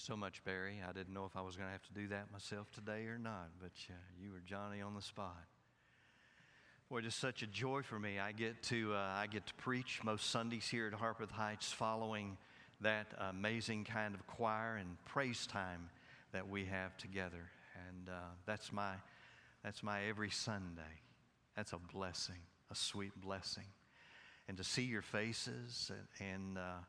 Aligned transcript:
so 0.00 0.16
much, 0.16 0.42
Barry. 0.44 0.80
I 0.88 0.92
didn't 0.92 1.12
know 1.12 1.26
if 1.26 1.36
I 1.36 1.42
was 1.42 1.56
going 1.56 1.68
to 1.68 1.72
have 1.72 1.82
to 1.82 1.92
do 1.92 2.08
that 2.08 2.32
myself 2.32 2.70
today 2.72 3.04
or 3.06 3.18
not, 3.18 3.50
but 3.60 3.72
uh, 3.90 3.92
you 4.18 4.30
were 4.30 4.40
Johnny 4.46 4.80
on 4.80 4.94
the 4.94 5.02
spot. 5.02 5.44
Boy, 6.88 7.02
just 7.02 7.18
such 7.18 7.42
a 7.42 7.46
joy 7.46 7.82
for 7.82 7.98
me. 7.98 8.18
I 8.18 8.32
get 8.32 8.62
to 8.64 8.94
uh, 8.94 8.98
I 8.98 9.26
get 9.26 9.46
to 9.46 9.54
preach 9.54 10.00
most 10.02 10.30
Sundays 10.30 10.66
here 10.66 10.86
at 10.86 10.94
Harpeth 10.94 11.30
Heights, 11.30 11.70
following 11.70 12.38
that 12.80 13.08
amazing 13.28 13.84
kind 13.84 14.14
of 14.14 14.26
choir 14.26 14.76
and 14.76 14.96
praise 15.04 15.46
time 15.46 15.90
that 16.32 16.48
we 16.48 16.64
have 16.64 16.96
together, 16.96 17.50
and 17.88 18.08
uh, 18.08 18.12
that's 18.46 18.72
my 18.72 18.94
that's 19.62 19.82
my 19.82 20.04
every 20.04 20.30
Sunday. 20.30 21.02
That's 21.56 21.74
a 21.74 21.78
blessing, 21.92 22.40
a 22.70 22.74
sweet 22.74 23.20
blessing, 23.20 23.66
and 24.48 24.56
to 24.56 24.64
see 24.64 24.84
your 24.84 25.02
faces 25.02 25.92
and. 26.18 26.32
and 26.32 26.58
uh, 26.58 26.84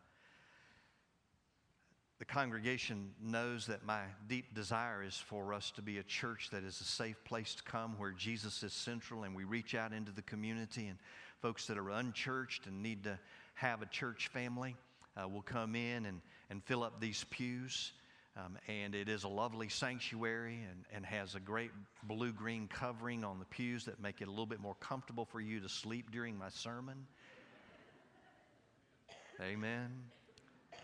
the 2.21 2.25
congregation 2.25 3.09
knows 3.19 3.65
that 3.65 3.83
my 3.83 4.01
deep 4.27 4.53
desire 4.53 5.01
is 5.01 5.17
for 5.17 5.55
us 5.55 5.71
to 5.71 5.81
be 5.81 5.97
a 5.97 6.03
church 6.03 6.49
that 6.51 6.63
is 6.63 6.79
a 6.79 6.83
safe 6.83 7.15
place 7.23 7.55
to 7.55 7.63
come 7.63 7.97
where 7.97 8.11
Jesus 8.11 8.61
is 8.61 8.73
central 8.73 9.23
and 9.23 9.35
we 9.35 9.43
reach 9.43 9.73
out 9.73 9.91
into 9.91 10.11
the 10.11 10.21
community 10.21 10.85
and 10.85 10.99
folks 11.41 11.65
that 11.65 11.79
are 11.79 11.89
unchurched 11.89 12.67
and 12.67 12.83
need 12.83 13.03
to 13.05 13.17
have 13.55 13.81
a 13.81 13.87
church 13.87 14.27
family 14.27 14.75
uh, 15.17 15.27
will 15.27 15.41
come 15.41 15.75
in 15.75 16.05
and, 16.05 16.21
and 16.51 16.63
fill 16.63 16.83
up 16.83 17.01
these 17.01 17.25
pews. 17.31 17.91
Um, 18.37 18.55
and 18.67 18.93
it 18.93 19.09
is 19.09 19.23
a 19.23 19.27
lovely 19.27 19.67
sanctuary 19.67 20.59
and, 20.69 20.85
and 20.93 21.03
has 21.03 21.33
a 21.33 21.39
great 21.39 21.71
blue 22.03 22.33
green 22.33 22.67
covering 22.67 23.23
on 23.23 23.39
the 23.39 23.45
pews 23.45 23.83
that 23.85 23.99
make 23.99 24.21
it 24.21 24.27
a 24.27 24.29
little 24.29 24.45
bit 24.45 24.59
more 24.59 24.75
comfortable 24.75 25.25
for 25.25 25.41
you 25.41 25.59
to 25.59 25.67
sleep 25.67 26.11
during 26.11 26.37
my 26.37 26.49
sermon. 26.49 27.07
Amen 29.41 29.89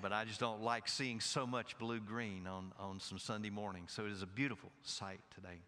but 0.02 0.14
I 0.14 0.26
just 0.26 0.40
don't 0.40 0.62
like 0.62 0.88
seeing 0.88 1.20
so 1.20 1.48
much 1.48 1.78
blue 1.78 2.00
green 2.00 2.48
on, 2.48 2.72
on 2.80 3.00
some 3.00 3.18
Sunday 3.18 3.50
morning. 3.50 3.86
So 3.88 4.06
it 4.06 4.12
is 4.12 4.22
a 4.22 4.28
beautiful 4.28 4.72
sight 4.84 5.20
today. 5.34 5.62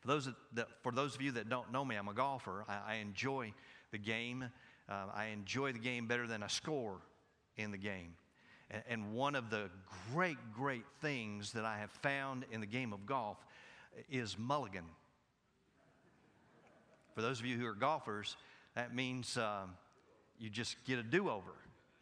For 0.00 0.08
those, 0.08 0.28
that, 0.54 0.68
for 0.82 0.92
those 0.92 1.14
of 1.14 1.22
you 1.22 1.32
that 1.32 1.48
don't 1.48 1.72
know 1.72 1.84
me, 1.84 1.96
I'm 1.96 2.08
a 2.08 2.14
golfer. 2.14 2.64
I, 2.68 2.94
I 2.94 2.94
enjoy 2.96 3.52
the 3.90 3.98
game. 3.98 4.44
Uh, 4.88 4.92
I 5.14 5.26
enjoy 5.26 5.72
the 5.72 5.78
game 5.78 6.06
better 6.06 6.26
than 6.26 6.42
I 6.42 6.46
score 6.46 6.98
in 7.56 7.72
the 7.72 7.78
game. 7.78 8.14
And, 8.70 8.82
and 8.88 9.12
one 9.12 9.34
of 9.34 9.50
the 9.50 9.70
great, 10.12 10.38
great 10.54 10.84
things 11.00 11.52
that 11.52 11.64
I 11.64 11.78
have 11.78 11.90
found 11.90 12.44
in 12.52 12.60
the 12.60 12.66
game 12.66 12.92
of 12.92 13.06
golf 13.06 13.38
is 14.10 14.36
mulligan. 14.38 14.84
For 17.14 17.22
those 17.22 17.40
of 17.40 17.46
you 17.46 17.58
who 17.58 17.66
are 17.66 17.74
golfers, 17.74 18.36
that 18.76 18.94
means 18.94 19.36
um, 19.36 19.72
you 20.38 20.48
just 20.50 20.76
get 20.86 21.00
a 21.00 21.02
do 21.02 21.28
over. 21.28 21.50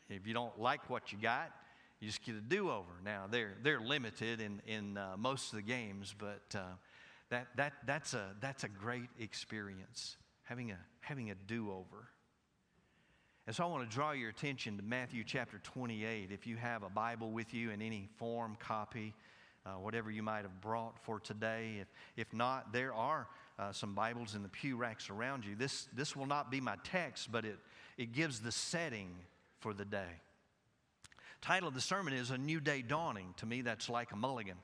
If 0.08 0.26
you 0.26 0.34
don't 0.34 0.58
like 0.60 0.88
what 0.88 1.12
you 1.12 1.18
got, 1.18 1.50
you 2.00 2.08
just 2.08 2.22
get 2.22 2.34
a 2.34 2.40
do 2.40 2.70
over. 2.70 2.92
Now, 3.04 3.24
they're, 3.30 3.54
they're 3.62 3.80
limited 3.80 4.40
in, 4.40 4.60
in 4.66 4.96
uh, 4.96 5.16
most 5.16 5.52
of 5.52 5.56
the 5.56 5.62
games, 5.62 6.14
but 6.16 6.42
uh, 6.54 6.60
that, 7.30 7.48
that, 7.56 7.72
that's, 7.86 8.14
a, 8.14 8.34
that's 8.40 8.64
a 8.64 8.68
great 8.68 9.08
experience, 9.18 10.16
having 10.44 10.70
a, 10.70 10.78
having 11.00 11.30
a 11.30 11.34
do 11.34 11.70
over. 11.70 12.08
And 13.46 13.54
so 13.54 13.64
I 13.64 13.66
want 13.68 13.88
to 13.88 13.94
draw 13.94 14.12
your 14.12 14.28
attention 14.28 14.76
to 14.76 14.82
Matthew 14.82 15.24
chapter 15.24 15.58
28. 15.62 16.30
If 16.32 16.46
you 16.46 16.56
have 16.56 16.82
a 16.82 16.90
Bible 16.90 17.30
with 17.30 17.54
you 17.54 17.70
in 17.70 17.80
any 17.80 18.08
form, 18.18 18.56
copy, 18.58 19.14
uh, 19.64 19.70
whatever 19.70 20.10
you 20.10 20.22
might 20.22 20.42
have 20.42 20.60
brought 20.60 20.98
for 21.04 21.18
today. 21.18 21.78
If, 21.80 21.88
if 22.16 22.32
not, 22.34 22.72
there 22.72 22.92
are 22.92 23.26
uh, 23.58 23.72
some 23.72 23.94
Bibles 23.94 24.34
in 24.34 24.42
the 24.42 24.48
pew 24.48 24.76
racks 24.76 25.10
around 25.10 25.44
you. 25.44 25.54
This, 25.56 25.88
this 25.94 26.14
will 26.14 26.26
not 26.26 26.50
be 26.50 26.60
my 26.60 26.76
text, 26.84 27.30
but 27.32 27.44
it, 27.44 27.58
it 27.96 28.12
gives 28.12 28.40
the 28.40 28.52
setting 28.52 29.10
for 29.60 29.74
the 29.74 29.84
day. 29.84 30.20
Title 31.40 31.68
of 31.68 31.74
the 31.74 31.80
sermon 31.80 32.12
is 32.12 32.30
A 32.30 32.38
New 32.38 32.60
Day 32.60 32.82
Dawning. 32.82 33.34
To 33.38 33.46
me, 33.46 33.62
that's 33.62 33.88
like 33.88 34.12
a 34.12 34.16
mulligan. 34.16 34.56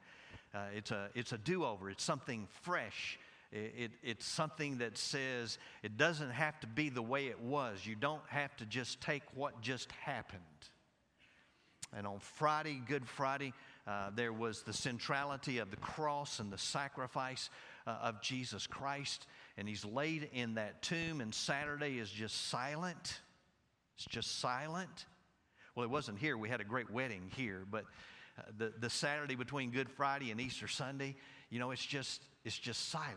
Uh, 0.54 0.64
it's 0.76 0.90
a, 0.90 1.08
it's 1.14 1.32
a 1.32 1.38
do 1.38 1.64
over, 1.64 1.90
it's 1.90 2.04
something 2.04 2.46
fresh. 2.62 3.18
It, 3.52 3.74
it, 3.76 3.90
it's 4.02 4.26
something 4.26 4.78
that 4.78 4.96
says 4.96 5.58
it 5.82 5.96
doesn't 5.96 6.30
have 6.30 6.58
to 6.60 6.66
be 6.66 6.88
the 6.88 7.02
way 7.02 7.26
it 7.26 7.40
was. 7.40 7.84
You 7.84 7.94
don't 7.94 8.22
have 8.28 8.56
to 8.56 8.66
just 8.66 9.00
take 9.00 9.22
what 9.34 9.60
just 9.60 9.92
happened. 9.92 10.40
And 11.94 12.06
on 12.06 12.18
Friday, 12.20 12.80
Good 12.86 13.06
Friday, 13.06 13.52
uh, 13.86 14.10
there 14.14 14.32
was 14.32 14.62
the 14.62 14.72
centrality 14.72 15.58
of 15.58 15.70
the 15.70 15.76
cross 15.76 16.40
and 16.40 16.50
the 16.50 16.56
sacrifice 16.56 17.50
uh, 17.86 17.98
of 18.02 18.22
Jesus 18.22 18.66
Christ. 18.66 19.26
And 19.58 19.68
he's 19.68 19.84
laid 19.84 20.30
in 20.32 20.54
that 20.54 20.80
tomb, 20.80 21.20
and 21.20 21.34
Saturday 21.34 21.98
is 21.98 22.10
just 22.10 22.48
silent. 22.48 23.20
It's 23.96 24.06
just 24.06 24.40
silent. 24.40 25.06
Well, 25.74 25.84
it 25.84 25.90
wasn't 25.90 26.18
here. 26.18 26.36
We 26.36 26.48
had 26.48 26.60
a 26.60 26.64
great 26.64 26.90
wedding 26.90 27.30
here, 27.34 27.64
but 27.70 27.84
uh, 28.38 28.42
the, 28.56 28.72
the 28.78 28.90
Saturday 28.90 29.34
between 29.34 29.70
Good 29.70 29.90
Friday 29.90 30.30
and 30.30 30.40
Easter 30.40 30.68
Sunday, 30.68 31.16
you 31.50 31.58
know, 31.58 31.70
it's 31.70 31.84
just, 31.84 32.22
it's 32.44 32.58
just 32.58 32.88
silent. 32.88 33.16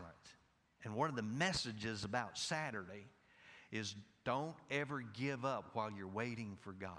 And 0.84 0.94
one 0.94 1.08
of 1.10 1.16
the 1.16 1.22
messages 1.22 2.04
about 2.04 2.38
Saturday 2.38 3.06
is 3.72 3.94
don't 4.24 4.54
ever 4.70 5.02
give 5.14 5.44
up 5.44 5.70
while 5.72 5.90
you're 5.90 6.06
waiting 6.06 6.56
for 6.60 6.72
God. 6.72 6.90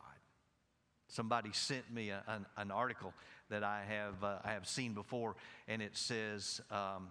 Somebody 1.07 1.51
sent 1.53 1.91
me 1.91 2.09
a, 2.09 2.21
an, 2.27 2.45
an, 2.57 2.69
article 2.69 3.13
that 3.49 3.63
I 3.63 3.83
have, 3.87 4.23
uh, 4.23 4.39
I 4.43 4.51
have 4.51 4.67
seen 4.67 4.93
before, 4.93 5.35
and 5.67 5.81
it 5.81 5.95
says, 5.95 6.59
um, 6.69 7.07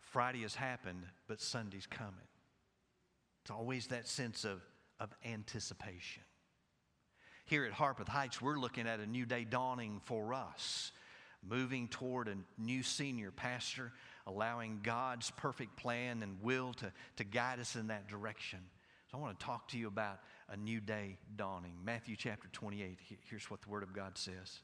Friday 0.00 0.42
has 0.42 0.54
happened, 0.54 1.02
but 1.26 1.40
Sunday's 1.40 1.86
coming. 1.86 2.12
It's 3.46 3.52
always 3.52 3.86
that 3.86 4.08
sense 4.08 4.44
of, 4.44 4.60
of 4.98 5.14
anticipation. 5.24 6.24
Here 7.44 7.64
at 7.64 7.70
Harpeth 7.70 8.08
Heights, 8.08 8.42
we're 8.42 8.58
looking 8.58 8.88
at 8.88 8.98
a 8.98 9.06
new 9.06 9.24
day 9.24 9.44
dawning 9.44 10.00
for 10.04 10.34
us, 10.34 10.90
moving 11.48 11.86
toward 11.86 12.26
a 12.26 12.34
new 12.58 12.82
senior 12.82 13.30
pastor, 13.30 13.92
allowing 14.26 14.80
God's 14.82 15.30
perfect 15.30 15.76
plan 15.76 16.24
and 16.24 16.42
will 16.42 16.72
to, 16.72 16.92
to 17.18 17.22
guide 17.22 17.60
us 17.60 17.76
in 17.76 17.86
that 17.86 18.08
direction. 18.08 18.58
So 19.12 19.18
I 19.18 19.20
want 19.20 19.38
to 19.38 19.46
talk 19.46 19.68
to 19.68 19.78
you 19.78 19.86
about 19.86 20.18
a 20.48 20.56
new 20.56 20.80
day 20.80 21.16
dawning. 21.36 21.74
Matthew 21.84 22.16
chapter 22.16 22.48
28, 22.48 22.98
here's 23.30 23.48
what 23.48 23.62
the 23.62 23.68
Word 23.68 23.84
of 23.84 23.92
God 23.92 24.18
says. 24.18 24.58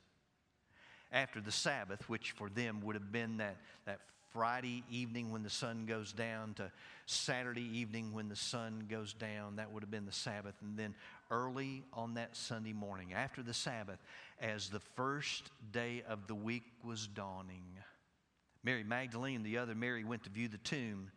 After 1.13 1.41
the 1.41 1.53
Sabbath, 1.53 2.09
which 2.09 2.33
for 2.33 2.49
them 2.49 2.81
would 2.83 2.95
have 2.95 3.13
been 3.13 3.37
that, 3.37 3.59
that 3.85 4.01
Friday 4.33 4.83
evening 4.91 5.31
when 5.31 5.43
the 5.43 5.51
sun 5.51 5.85
goes 5.85 6.13
down 6.13 6.55
to 6.55 6.73
Saturday 7.05 7.69
evening 7.79 8.15
when 8.15 8.31
the 8.31 8.37
sun 8.37 8.87
goes 8.89 9.13
down. 9.13 9.57
That 9.57 9.71
would 9.71 9.83
have 9.83 9.91
been 9.91 10.07
the 10.07 10.13
Sabbath. 10.13 10.55
And 10.63 10.79
then 10.79 10.95
early 11.31 11.85
on 11.93 12.15
that 12.15 12.35
Sunday 12.35 12.73
morning, 12.73 13.13
after 13.13 13.43
the 13.43 13.53
Sabbath, 13.53 13.99
as 14.41 14.71
the 14.71 14.81
first 14.81 15.51
day 15.71 16.03
of 16.09 16.27
the 16.27 16.35
week 16.35 16.65
was 16.83 17.07
dawning, 17.07 17.65
Mary 18.65 18.85
Magdalene, 18.85 19.43
the 19.43 19.59
other 19.59 19.75
Mary, 19.75 20.05
went 20.05 20.25
to 20.25 20.31
view 20.31 20.49
the 20.49 20.59
tomb. 20.59 21.11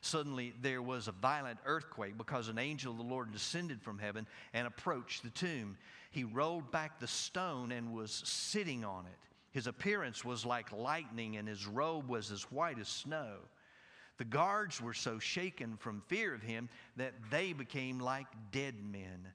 Suddenly 0.00 0.54
there 0.62 0.82
was 0.82 1.08
a 1.08 1.12
violent 1.12 1.58
earthquake 1.66 2.16
because 2.16 2.48
an 2.48 2.58
angel 2.58 2.92
of 2.92 2.98
the 2.98 3.04
Lord 3.04 3.32
descended 3.32 3.82
from 3.82 3.98
heaven 3.98 4.26
and 4.54 4.66
approached 4.66 5.22
the 5.22 5.30
tomb. 5.30 5.76
He 6.10 6.24
rolled 6.24 6.70
back 6.70 6.98
the 6.98 7.06
stone 7.06 7.70
and 7.70 7.92
was 7.92 8.22
sitting 8.24 8.84
on 8.84 9.06
it. 9.06 9.31
His 9.52 9.66
appearance 9.66 10.24
was 10.24 10.46
like 10.46 10.72
lightning, 10.72 11.36
and 11.36 11.46
his 11.46 11.66
robe 11.66 12.08
was 12.08 12.30
as 12.30 12.42
white 12.50 12.78
as 12.78 12.88
snow. 12.88 13.36
The 14.16 14.24
guards 14.24 14.80
were 14.80 14.94
so 14.94 15.18
shaken 15.18 15.76
from 15.76 16.02
fear 16.06 16.34
of 16.34 16.42
him 16.42 16.70
that 16.96 17.14
they 17.30 17.52
became 17.52 17.98
like 17.98 18.26
dead 18.50 18.74
men. 18.82 19.28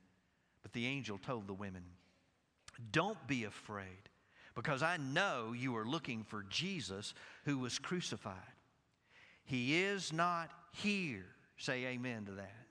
But 0.63 0.73
the 0.73 0.87
angel 0.87 1.19
told 1.19 1.47
the 1.47 1.53
women, 1.53 1.83
Don't 2.91 3.27
be 3.27 3.43
afraid, 3.43 4.09
because 4.55 4.81
I 4.81 4.97
know 4.97 5.53
you 5.55 5.77
are 5.77 5.85
looking 5.85 6.23
for 6.23 6.45
Jesus 6.49 7.13
who 7.45 7.59
was 7.59 7.77
crucified. 7.77 8.33
He 9.45 9.83
is 9.83 10.11
not 10.11 10.49
here. 10.71 11.25
Say 11.57 11.85
amen 11.85 12.25
to 12.25 12.31
that. 12.33 12.65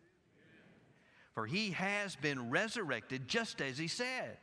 For 1.33 1.47
he 1.47 1.71
has 1.73 2.17
been 2.17 2.51
resurrected 2.51 3.29
just 3.29 3.61
as 3.61 3.79
he 3.79 3.89
said. 3.89 4.37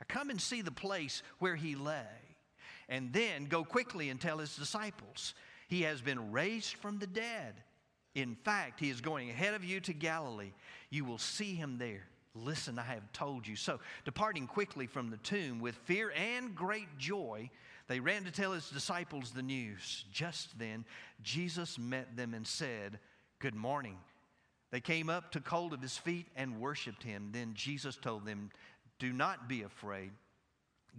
Now 0.00 0.06
come 0.08 0.30
and 0.30 0.40
see 0.40 0.62
the 0.62 0.70
place 0.70 1.22
where 1.38 1.56
he 1.56 1.74
lay 1.74 2.23
and 2.88 3.12
then 3.12 3.46
go 3.46 3.64
quickly 3.64 4.10
and 4.10 4.20
tell 4.20 4.38
his 4.38 4.56
disciples, 4.56 5.34
He 5.68 5.82
has 5.82 6.00
been 6.00 6.32
raised 6.32 6.74
from 6.76 6.98
the 6.98 7.06
dead. 7.06 7.54
In 8.14 8.36
fact, 8.36 8.78
he 8.78 8.90
is 8.90 9.00
going 9.00 9.28
ahead 9.28 9.54
of 9.54 9.64
you 9.64 9.80
to 9.80 9.92
Galilee. 9.92 10.52
You 10.90 11.04
will 11.04 11.18
see 11.18 11.54
him 11.54 11.78
there. 11.78 12.06
Listen, 12.34 12.78
I 12.78 12.82
have 12.82 13.12
told 13.12 13.46
you. 13.46 13.56
So, 13.56 13.80
departing 14.04 14.46
quickly 14.46 14.86
from 14.86 15.10
the 15.10 15.16
tomb 15.18 15.60
with 15.60 15.74
fear 15.84 16.12
and 16.16 16.54
great 16.54 16.98
joy, 16.98 17.50
they 17.86 18.00
ran 18.00 18.24
to 18.24 18.30
tell 18.30 18.52
his 18.52 18.70
disciples 18.70 19.30
the 19.30 19.42
news. 19.42 20.04
Just 20.12 20.58
then, 20.58 20.84
Jesus 21.22 21.78
met 21.78 22.16
them 22.16 22.34
and 22.34 22.46
said, 22.46 22.98
Good 23.40 23.54
morning. 23.54 23.98
They 24.70 24.80
came 24.80 25.08
up, 25.08 25.30
took 25.30 25.46
hold 25.46 25.72
of 25.72 25.82
his 25.82 25.96
feet, 25.96 26.26
and 26.34 26.58
worshiped 26.58 27.02
him. 27.02 27.30
Then 27.32 27.52
Jesus 27.54 27.96
told 27.96 28.26
them, 28.26 28.50
Do 28.98 29.12
not 29.12 29.48
be 29.48 29.62
afraid. 29.62 30.10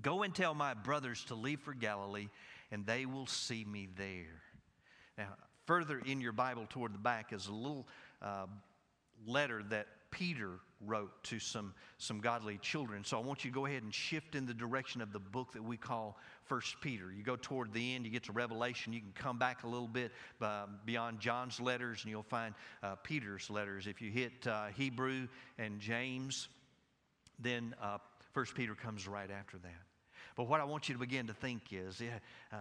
Go 0.01 0.23
and 0.23 0.33
tell 0.33 0.53
my 0.53 0.73
brothers 0.73 1.23
to 1.25 1.35
leave 1.35 1.61
for 1.61 1.73
Galilee, 1.73 2.27
and 2.71 2.85
they 2.85 3.05
will 3.05 3.27
see 3.27 3.63
me 3.63 3.87
there. 3.97 4.41
Now, 5.17 5.29
further 5.65 6.01
in 6.05 6.21
your 6.21 6.33
Bible 6.33 6.65
toward 6.69 6.93
the 6.93 6.99
back 6.99 7.33
is 7.33 7.47
a 7.47 7.53
little 7.53 7.87
uh, 8.21 8.45
letter 9.25 9.63
that 9.69 9.87
Peter 10.11 10.59
wrote 10.85 11.11
to 11.23 11.39
some, 11.39 11.73
some 11.97 12.19
godly 12.19 12.57
children. 12.59 13.03
So 13.03 13.17
I 13.17 13.21
want 13.21 13.43
you 13.43 13.51
to 13.51 13.55
go 13.55 13.65
ahead 13.65 13.83
and 13.83 13.93
shift 13.93 14.35
in 14.35 14.45
the 14.45 14.53
direction 14.53 15.01
of 15.01 15.11
the 15.11 15.19
book 15.19 15.53
that 15.53 15.63
we 15.63 15.77
call 15.77 16.17
First 16.43 16.79
Peter. 16.81 17.11
You 17.11 17.23
go 17.23 17.35
toward 17.35 17.73
the 17.73 17.95
end, 17.95 18.05
you 18.05 18.11
get 18.11 18.23
to 18.23 18.31
Revelation, 18.31 18.93
you 18.93 18.99
can 18.99 19.13
come 19.13 19.37
back 19.37 19.63
a 19.63 19.67
little 19.67 19.87
bit 19.87 20.11
uh, 20.41 20.67
beyond 20.85 21.19
John's 21.19 21.59
letters, 21.59 22.01
and 22.03 22.11
you'll 22.11 22.23
find 22.23 22.53
uh, 22.83 22.95
Peter's 23.03 23.49
letters. 23.49 23.87
If 23.87 24.01
you 24.01 24.11
hit 24.11 24.45
uh, 24.47 24.67
Hebrew 24.75 25.27
and 25.57 25.79
James, 25.79 26.47
then 27.39 27.75
uh, 27.81 27.97
First 28.33 28.55
Peter 28.55 28.75
comes 28.75 29.07
right 29.07 29.31
after 29.31 29.57
that. 29.59 29.84
But 30.35 30.49
what 30.49 30.59
I 30.59 30.65
want 30.65 30.89
you 30.89 30.95
to 30.95 30.99
begin 30.99 31.27
to 31.27 31.33
think 31.33 31.61
is 31.71 32.01
uh, 32.51 32.57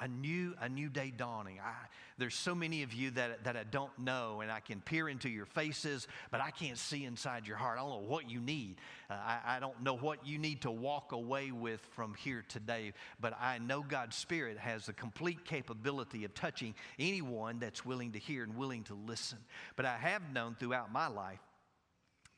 a, 0.00 0.06
new, 0.06 0.54
a 0.60 0.68
new 0.68 0.88
day 0.88 1.12
dawning. 1.16 1.58
I, 1.58 1.74
there's 2.16 2.36
so 2.36 2.54
many 2.54 2.84
of 2.84 2.92
you 2.92 3.10
that, 3.12 3.42
that 3.42 3.56
I 3.56 3.64
don't 3.64 3.96
know, 3.98 4.40
and 4.40 4.52
I 4.52 4.60
can 4.60 4.80
peer 4.80 5.08
into 5.08 5.28
your 5.28 5.44
faces, 5.44 6.06
but 6.30 6.40
I 6.40 6.50
can't 6.50 6.78
see 6.78 7.04
inside 7.04 7.48
your 7.48 7.56
heart. 7.56 7.78
I 7.78 7.82
don't 7.82 7.90
know 7.90 8.08
what 8.08 8.30
you 8.30 8.40
need. 8.40 8.76
Uh, 9.10 9.14
I, 9.14 9.56
I 9.56 9.60
don't 9.60 9.82
know 9.82 9.96
what 9.96 10.24
you 10.26 10.38
need 10.38 10.62
to 10.62 10.70
walk 10.70 11.10
away 11.10 11.50
with 11.50 11.80
from 11.92 12.14
here 12.14 12.44
today, 12.48 12.92
but 13.20 13.36
I 13.40 13.58
know 13.58 13.82
God's 13.82 14.14
Spirit 14.14 14.56
has 14.56 14.86
the 14.86 14.92
complete 14.92 15.44
capability 15.44 16.24
of 16.24 16.34
touching 16.34 16.74
anyone 17.00 17.58
that's 17.58 17.84
willing 17.84 18.12
to 18.12 18.20
hear 18.20 18.44
and 18.44 18.56
willing 18.56 18.84
to 18.84 18.94
listen. 18.94 19.38
But 19.74 19.86
I 19.86 19.96
have 19.96 20.22
known 20.32 20.54
throughout 20.58 20.92
my 20.92 21.08
life 21.08 21.40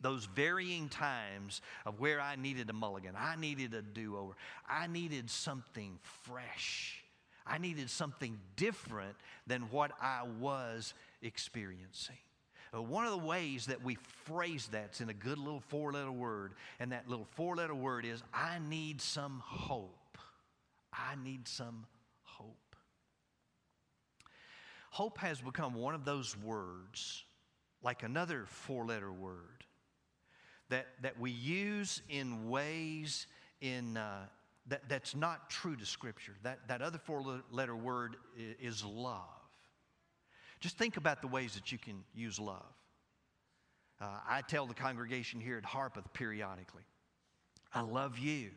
those 0.00 0.26
varying 0.26 0.88
times 0.88 1.60
of 1.84 2.00
where 2.00 2.20
I 2.20 2.36
needed 2.36 2.70
a 2.70 2.72
mulligan, 2.72 3.14
I 3.16 3.36
needed 3.36 3.74
a 3.74 3.82
do 3.82 4.16
over, 4.16 4.32
I 4.68 4.86
needed 4.86 5.30
something 5.30 5.98
fresh, 6.24 7.02
I 7.46 7.58
needed 7.58 7.90
something 7.90 8.38
different 8.56 9.16
than 9.46 9.62
what 9.70 9.92
I 10.00 10.22
was 10.38 10.94
experiencing. 11.22 12.16
Uh, 12.72 12.80
one 12.80 13.04
of 13.04 13.10
the 13.10 13.26
ways 13.26 13.66
that 13.66 13.82
we 13.82 13.96
phrase 14.26 14.68
that's 14.70 15.00
in 15.00 15.08
a 15.08 15.14
good 15.14 15.38
little 15.38 15.60
four 15.60 15.92
letter 15.92 16.12
word, 16.12 16.52
and 16.78 16.92
that 16.92 17.08
little 17.08 17.26
four 17.32 17.56
letter 17.56 17.74
word 17.74 18.04
is 18.04 18.22
I 18.32 18.58
need 18.68 19.00
some 19.00 19.42
hope. 19.44 20.18
I 20.92 21.14
need 21.22 21.48
some 21.48 21.86
hope. 22.22 22.76
Hope 24.90 25.18
has 25.18 25.40
become 25.40 25.74
one 25.74 25.94
of 25.94 26.04
those 26.04 26.36
words, 26.36 27.24
like 27.82 28.02
another 28.02 28.44
four 28.46 28.84
letter 28.84 29.12
word, 29.12 29.64
that, 30.70 30.86
that 31.02 31.18
we 31.20 31.30
use 31.30 32.02
in 32.08 32.48
ways 32.48 33.26
in, 33.60 33.96
uh, 33.96 34.26
that, 34.68 34.88
that's 34.88 35.14
not 35.14 35.50
true 35.50 35.76
to 35.76 35.84
Scripture. 35.84 36.34
That, 36.42 36.66
that 36.68 36.82
other 36.82 36.98
four 36.98 37.42
letter 37.50 37.76
word 37.76 38.16
is 38.36 38.84
love. 38.84 39.24
Just 40.60 40.76
think 40.76 40.96
about 40.96 41.22
the 41.22 41.28
ways 41.28 41.54
that 41.54 41.72
you 41.72 41.78
can 41.78 42.04
use 42.14 42.38
love. 42.38 42.64
Uh, 44.00 44.06
I 44.28 44.42
tell 44.42 44.66
the 44.66 44.74
congregation 44.74 45.40
here 45.40 45.58
at 45.58 45.64
Harpeth 45.64 46.12
periodically, 46.14 46.84
I 47.74 47.82
love 47.82 48.18
you. 48.18 48.50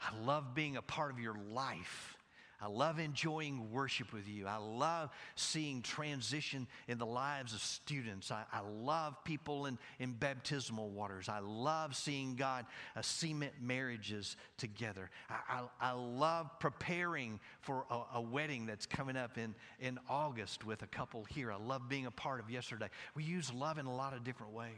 I 0.00 0.16
love 0.24 0.54
being 0.54 0.76
a 0.76 0.82
part 0.82 1.10
of 1.10 1.18
your 1.18 1.36
life. 1.50 2.15
I 2.60 2.68
love 2.68 2.98
enjoying 2.98 3.70
worship 3.70 4.14
with 4.14 4.26
you. 4.26 4.46
I 4.46 4.56
love 4.56 5.10
seeing 5.34 5.82
transition 5.82 6.66
in 6.88 6.96
the 6.96 7.04
lives 7.04 7.52
of 7.52 7.60
students. 7.60 8.30
I, 8.30 8.44
I 8.50 8.60
love 8.60 9.22
people 9.24 9.66
in, 9.66 9.78
in 9.98 10.12
baptismal 10.12 10.88
waters. 10.88 11.28
I 11.28 11.40
love 11.40 11.94
seeing 11.94 12.34
God 12.34 12.64
uh, 12.96 13.02
cement 13.02 13.52
marriages 13.60 14.36
together. 14.56 15.10
I, 15.28 15.60
I, 15.82 15.90
I 15.90 15.92
love 15.92 16.48
preparing 16.58 17.40
for 17.60 17.84
a, 17.90 18.00
a, 18.14 18.20
wedding 18.22 18.64
that's 18.64 18.86
coming 18.86 19.18
up 19.18 19.36
in, 19.36 19.54
in 19.78 19.98
August 20.08 20.64
with 20.64 20.80
a 20.80 20.86
couple 20.86 21.24
here. 21.24 21.52
I 21.52 21.56
love 21.56 21.90
being 21.90 22.06
a 22.06 22.10
part 22.10 22.40
of 22.40 22.50
yesterday. 22.50 22.88
We 23.14 23.22
use 23.22 23.52
love 23.52 23.76
in 23.76 23.84
a 23.84 23.94
lot 23.94 24.14
of 24.14 24.24
different 24.24 24.54
ways. 24.54 24.70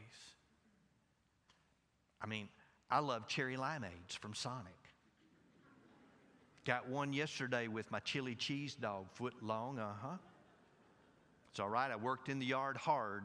I 2.21 2.27
mean, 2.27 2.49
I 2.91 2.99
love 2.99 3.27
cherry 3.27 3.55
limeades 3.55 4.17
from 4.19 4.33
Sonic. 4.33 4.73
Got 6.69 6.87
one 6.87 7.13
yesterday 7.13 7.67
with 7.67 7.89
my 7.89 7.99
chili 8.01 8.35
cheese 8.35 8.75
dog, 8.75 9.07
foot 9.13 9.33
long, 9.41 9.79
uh 9.79 9.87
huh. 10.03 10.17
It's 11.49 11.59
all 11.59 11.67
right. 11.67 11.89
I 11.89 11.95
worked 11.95 12.29
in 12.29 12.37
the 12.37 12.45
yard 12.45 12.77
hard 12.77 13.23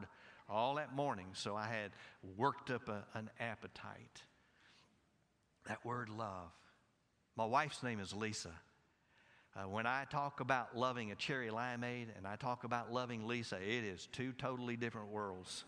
all 0.49 0.73
that 0.77 0.95
morning, 0.95 1.27
so 1.33 1.55
I 1.55 1.67
had 1.67 1.91
worked 2.37 2.71
up 2.71 2.89
a, 2.89 3.05
an 3.13 3.29
appetite. 3.39 4.23
That 5.67 5.85
word 5.85 6.09
love. 6.09 6.49
My 7.37 7.45
wife's 7.45 7.83
name 7.83 7.99
is 7.99 8.15
Lisa. 8.15 8.49
Uh, 9.55 9.69
when 9.69 9.85
I 9.85 10.05
talk 10.05 10.39
about 10.39 10.75
loving 10.75 11.11
a 11.11 11.15
cherry 11.15 11.49
limeade 11.49 12.07
and 12.17 12.25
I 12.25 12.37
talk 12.37 12.63
about 12.63 12.91
loving 12.91 13.27
Lisa, 13.27 13.57
it 13.57 13.83
is 13.83 14.07
two 14.11 14.31
totally 14.31 14.75
different 14.75 15.09
worlds. 15.09 15.65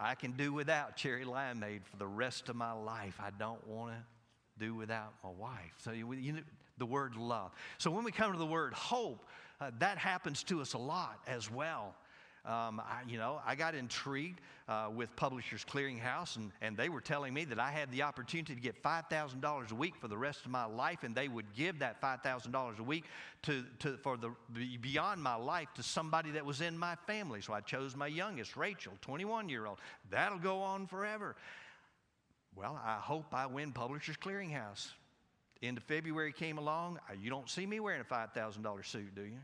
I 0.00 0.16
can 0.16 0.32
do 0.32 0.52
without 0.52 0.96
cherry 0.96 1.24
limeade 1.26 1.84
for 1.84 1.96
the 1.96 2.08
rest 2.08 2.48
of 2.48 2.56
my 2.56 2.72
life. 2.72 3.20
I 3.20 3.30
don't 3.30 3.64
want 3.68 3.92
to 3.92 4.02
do 4.58 4.74
without 4.74 5.12
my 5.22 5.30
wife. 5.30 5.74
So 5.78 5.92
you, 5.92 6.12
you, 6.14 6.38
the 6.78 6.86
word 6.86 7.16
love. 7.16 7.52
So 7.78 7.90
when 7.90 8.04
we 8.04 8.12
come 8.12 8.32
to 8.32 8.38
the 8.38 8.46
word 8.46 8.72
hope, 8.72 9.24
uh, 9.60 9.70
that 9.78 9.98
happens 9.98 10.42
to 10.44 10.60
us 10.60 10.74
a 10.74 10.78
lot 10.78 11.20
as 11.26 11.50
well. 11.50 11.94
Um, 12.44 12.80
I, 12.80 13.02
you 13.08 13.18
know, 13.18 13.40
I 13.46 13.54
got 13.54 13.76
intrigued 13.76 14.40
uh, 14.68 14.88
with 14.92 15.14
Publishers 15.14 15.64
Clearinghouse, 15.64 16.34
and, 16.34 16.50
and 16.60 16.76
they 16.76 16.88
were 16.88 17.00
telling 17.00 17.32
me 17.32 17.44
that 17.44 17.60
I 17.60 17.70
had 17.70 17.92
the 17.92 18.02
opportunity 18.02 18.56
to 18.56 18.60
get 18.60 18.82
$5,000 18.82 19.70
a 19.70 19.74
week 19.76 19.94
for 19.94 20.08
the 20.08 20.18
rest 20.18 20.44
of 20.44 20.50
my 20.50 20.64
life, 20.64 21.04
and 21.04 21.14
they 21.14 21.28
would 21.28 21.46
give 21.54 21.78
that 21.78 22.00
$5,000 22.00 22.78
a 22.78 22.82
week 22.82 23.04
to, 23.42 23.64
to, 23.78 23.96
for 23.98 24.16
the 24.16 24.32
beyond 24.78 25.22
my 25.22 25.36
life 25.36 25.68
to 25.74 25.84
somebody 25.84 26.32
that 26.32 26.44
was 26.44 26.60
in 26.60 26.76
my 26.76 26.96
family. 27.06 27.40
So 27.40 27.52
I 27.52 27.60
chose 27.60 27.94
my 27.94 28.08
youngest, 28.08 28.56
Rachel, 28.56 28.94
21 29.02 29.48
year 29.48 29.66
old. 29.66 29.78
That'll 30.10 30.38
go 30.38 30.62
on 30.62 30.88
forever. 30.88 31.36
Well, 32.56 32.80
I 32.84 32.96
hope 32.96 33.26
I 33.32 33.46
win 33.46 33.70
Publishers 33.70 34.16
Clearinghouse. 34.16 34.90
End 35.62 35.76
of 35.76 35.84
February 35.84 36.32
came 36.32 36.58
along. 36.58 36.98
Uh, 37.08 37.14
you 37.20 37.30
don't 37.30 37.48
see 37.48 37.66
me 37.66 37.78
wearing 37.78 38.00
a 38.00 38.04
$5,000 38.04 38.84
suit, 38.84 39.14
do 39.14 39.22
you? 39.22 39.38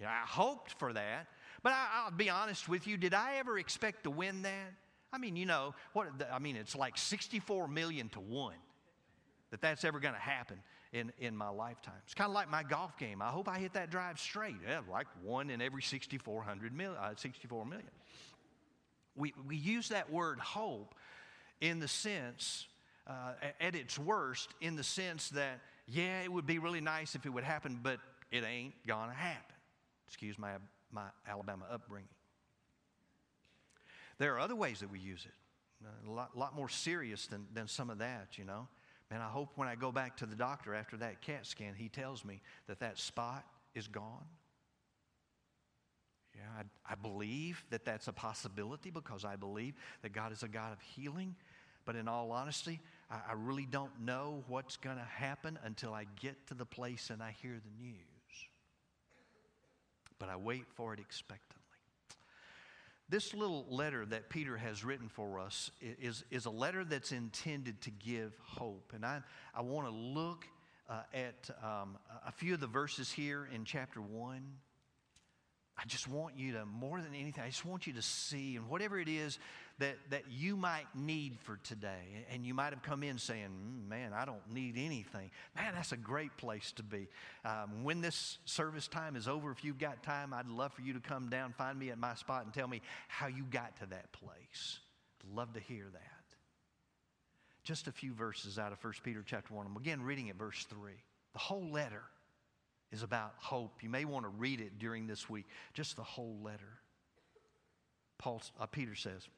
Yeah, 0.00 0.10
I 0.10 0.26
hoped 0.26 0.72
for 0.78 0.92
that. 0.92 1.26
But 1.62 1.72
I, 1.72 2.04
will 2.04 2.16
be 2.16 2.30
honest 2.30 2.68
with 2.68 2.86
you, 2.86 2.96
did 2.96 3.14
I 3.14 3.36
ever 3.36 3.58
expect 3.58 4.04
to 4.04 4.10
win 4.10 4.42
that? 4.42 4.72
I 5.12 5.18
mean, 5.18 5.36
you 5.36 5.46
know, 5.46 5.74
what 5.92 6.08
I 6.32 6.38
mean, 6.38 6.56
it's 6.56 6.76
like 6.76 6.96
64 6.96 7.68
million 7.68 8.08
to 8.10 8.20
one 8.20 8.54
that 9.50 9.60
that's 9.60 9.84
ever 9.84 10.00
going 10.00 10.14
to 10.14 10.20
happen 10.20 10.58
in, 10.92 11.12
in 11.18 11.36
my 11.36 11.48
lifetime. 11.48 11.94
It's 12.04 12.14
kind 12.14 12.28
of 12.28 12.34
like 12.34 12.50
my 12.50 12.62
golf 12.62 12.96
game. 12.96 13.20
I 13.20 13.28
hope 13.28 13.48
I 13.48 13.58
hit 13.58 13.72
that 13.74 13.90
drive 13.90 14.18
straight. 14.18 14.56
Yeah, 14.66 14.80
like 14.90 15.06
one 15.22 15.50
in 15.50 15.60
every 15.60 15.82
6,400 15.82 16.72
million, 16.72 16.96
uh, 17.00 17.14
64 17.16 17.66
million. 17.66 17.88
We, 19.16 19.34
we 19.46 19.56
use 19.56 19.88
that 19.88 20.10
word 20.10 20.38
hope 20.38 20.94
in 21.60 21.80
the 21.80 21.88
sense 21.88 22.66
uh, 23.10 23.32
at 23.60 23.74
its 23.74 23.98
worst 23.98 24.54
in 24.60 24.76
the 24.76 24.84
sense 24.84 25.30
that, 25.30 25.60
yeah, 25.86 26.22
it 26.22 26.32
would 26.32 26.46
be 26.46 26.58
really 26.58 26.80
nice 26.80 27.14
if 27.14 27.26
it 27.26 27.30
would 27.30 27.44
happen, 27.44 27.80
but 27.82 27.98
it 28.30 28.44
ain't 28.44 28.74
gonna 28.86 29.12
happen. 29.12 29.56
Excuse 30.06 30.38
my, 30.38 30.52
my 30.92 31.06
Alabama 31.28 31.64
upbringing. 31.70 32.08
There 34.18 34.34
are 34.34 34.38
other 34.38 34.54
ways 34.54 34.80
that 34.80 34.90
we 34.90 35.00
use 35.00 35.26
it, 35.26 36.06
a 36.06 36.10
lot, 36.10 36.36
lot 36.36 36.54
more 36.54 36.68
serious 36.68 37.26
than, 37.26 37.46
than 37.52 37.66
some 37.66 37.90
of 37.90 37.98
that, 37.98 38.38
you 38.38 38.44
know. 38.44 38.68
Man, 39.10 39.20
I 39.20 39.28
hope 39.28 39.48
when 39.56 39.66
I 39.66 39.74
go 39.74 39.90
back 39.90 40.18
to 40.18 40.26
the 40.26 40.36
doctor 40.36 40.74
after 40.74 40.96
that 40.98 41.20
CAT 41.20 41.46
scan, 41.46 41.74
he 41.74 41.88
tells 41.88 42.24
me 42.24 42.40
that 42.68 42.78
that 42.80 42.98
spot 42.98 43.44
is 43.74 43.88
gone. 43.88 44.26
Yeah, 46.36 46.42
I, 46.60 46.92
I 46.92 46.94
believe 46.94 47.64
that 47.70 47.84
that's 47.84 48.06
a 48.06 48.12
possibility 48.12 48.90
because 48.90 49.24
I 49.24 49.34
believe 49.34 49.74
that 50.02 50.12
God 50.12 50.32
is 50.32 50.44
a 50.44 50.48
God 50.48 50.72
of 50.72 50.80
healing. 50.80 51.34
But 51.84 51.96
in 51.96 52.06
all 52.06 52.30
honesty, 52.30 52.78
I, 53.10 53.16
I 53.30 53.32
really 53.34 53.66
don't 53.66 54.00
know 54.00 54.44
what's 54.48 54.76
going 54.76 54.96
to 54.96 55.04
happen 55.04 55.58
until 55.64 55.92
I 55.92 56.06
get 56.20 56.46
to 56.48 56.54
the 56.54 56.64
place 56.64 57.10
and 57.10 57.22
I 57.22 57.34
hear 57.42 57.52
the 57.52 57.84
news. 57.84 57.96
But 60.18 60.28
I 60.28 60.36
wait 60.36 60.64
for 60.74 60.94
it 60.94 61.00
expectantly. 61.00 61.56
This 63.08 63.34
little 63.34 63.66
letter 63.68 64.06
that 64.06 64.28
Peter 64.28 64.56
has 64.56 64.84
written 64.84 65.08
for 65.08 65.40
us 65.40 65.72
is, 65.80 66.22
is 66.30 66.46
a 66.46 66.50
letter 66.50 66.84
that's 66.84 67.10
intended 67.10 67.80
to 67.82 67.90
give 67.90 68.32
hope. 68.44 68.92
And 68.94 69.04
I, 69.04 69.20
I 69.52 69.62
want 69.62 69.88
to 69.88 69.92
look 69.92 70.46
uh, 70.88 71.00
at 71.12 71.50
um, 71.64 71.96
a 72.26 72.30
few 72.30 72.54
of 72.54 72.60
the 72.60 72.68
verses 72.68 73.10
here 73.10 73.48
in 73.52 73.64
chapter 73.64 74.00
1 74.00 74.42
I 75.80 75.86
just 75.86 76.08
want 76.08 76.36
you 76.36 76.52
to, 76.52 76.66
more 76.66 77.00
than 77.00 77.14
anything, 77.14 77.42
I 77.42 77.48
just 77.48 77.64
want 77.64 77.86
you 77.86 77.94
to 77.94 78.02
see, 78.02 78.56
and 78.56 78.68
whatever 78.68 78.98
it 78.98 79.08
is 79.08 79.38
that, 79.80 79.96
that 80.10 80.22
you 80.30 80.56
might 80.56 80.86
need 80.94 81.38
for 81.40 81.58
today, 81.64 82.24
and 82.32 82.46
you 82.46 82.54
might 82.54 82.72
have 82.72 82.82
come 82.82 83.02
in 83.02 83.18
saying, 83.18 83.48
mm, 83.48 83.88
Man, 83.88 84.12
I 84.12 84.24
don't 84.24 84.48
need 84.52 84.76
anything. 84.78 85.30
Man, 85.56 85.74
that's 85.74 85.90
a 85.90 85.96
great 85.96 86.36
place 86.36 86.70
to 86.72 86.82
be. 86.84 87.08
Um, 87.44 87.82
when 87.82 88.00
this 88.00 88.38
service 88.44 88.86
time 88.86 89.16
is 89.16 89.26
over, 89.26 89.50
if 89.50 89.64
you've 89.64 89.78
got 89.78 90.02
time, 90.04 90.32
I'd 90.32 90.46
love 90.46 90.72
for 90.72 90.82
you 90.82 90.92
to 90.92 91.00
come 91.00 91.28
down, 91.28 91.52
find 91.58 91.76
me 91.76 91.90
at 91.90 91.98
my 91.98 92.14
spot, 92.14 92.44
and 92.44 92.54
tell 92.54 92.68
me 92.68 92.82
how 93.08 93.26
you 93.26 93.42
got 93.50 93.76
to 93.80 93.86
that 93.86 94.12
place. 94.12 94.78
I'd 95.24 95.36
love 95.36 95.52
to 95.54 95.60
hear 95.60 95.86
that. 95.92 96.20
Just 97.64 97.88
a 97.88 97.92
few 97.92 98.14
verses 98.14 98.58
out 98.58 98.72
of 98.72 98.82
1 98.82 98.92
Peter 99.02 99.24
chapter 99.26 99.52
1. 99.54 99.66
I'm 99.66 99.76
again 99.76 100.02
reading 100.02 100.30
at 100.30 100.36
verse 100.36 100.66
3. 100.70 100.92
The 101.32 101.38
whole 101.38 101.68
letter 101.70 102.02
is 102.92 103.02
about 103.02 103.34
hope. 103.38 103.82
You 103.82 103.88
may 103.88 104.04
want 104.04 104.24
to 104.24 104.30
read 104.30 104.60
it 104.60 104.78
during 104.78 105.06
this 105.06 105.28
week, 105.28 105.46
just 105.74 105.96
the 105.96 106.02
whole 106.02 106.38
letter. 106.42 106.78
Paul, 108.18 108.42
uh, 108.58 108.66
Peter 108.66 108.94
says, 108.94 109.28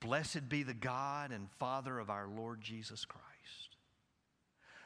Blessed 0.00 0.48
be 0.48 0.62
the 0.62 0.74
God 0.74 1.32
and 1.32 1.50
Father 1.58 1.98
of 1.98 2.10
our 2.10 2.28
Lord 2.28 2.60
Jesus 2.60 3.04
Christ. 3.04 3.24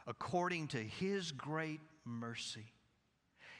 According 0.06 0.68
to 0.68 0.78
his 0.78 1.32
great 1.32 1.80
mercy, 2.04 2.72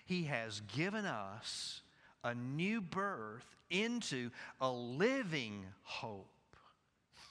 he 0.05 0.25
has 0.25 0.61
given 0.61 1.05
us 1.05 1.83
a 2.25 2.35
new 2.35 2.81
birth 2.81 3.45
into 3.71 4.31
a 4.61 4.71
living 4.71 5.65
hope 5.83 6.57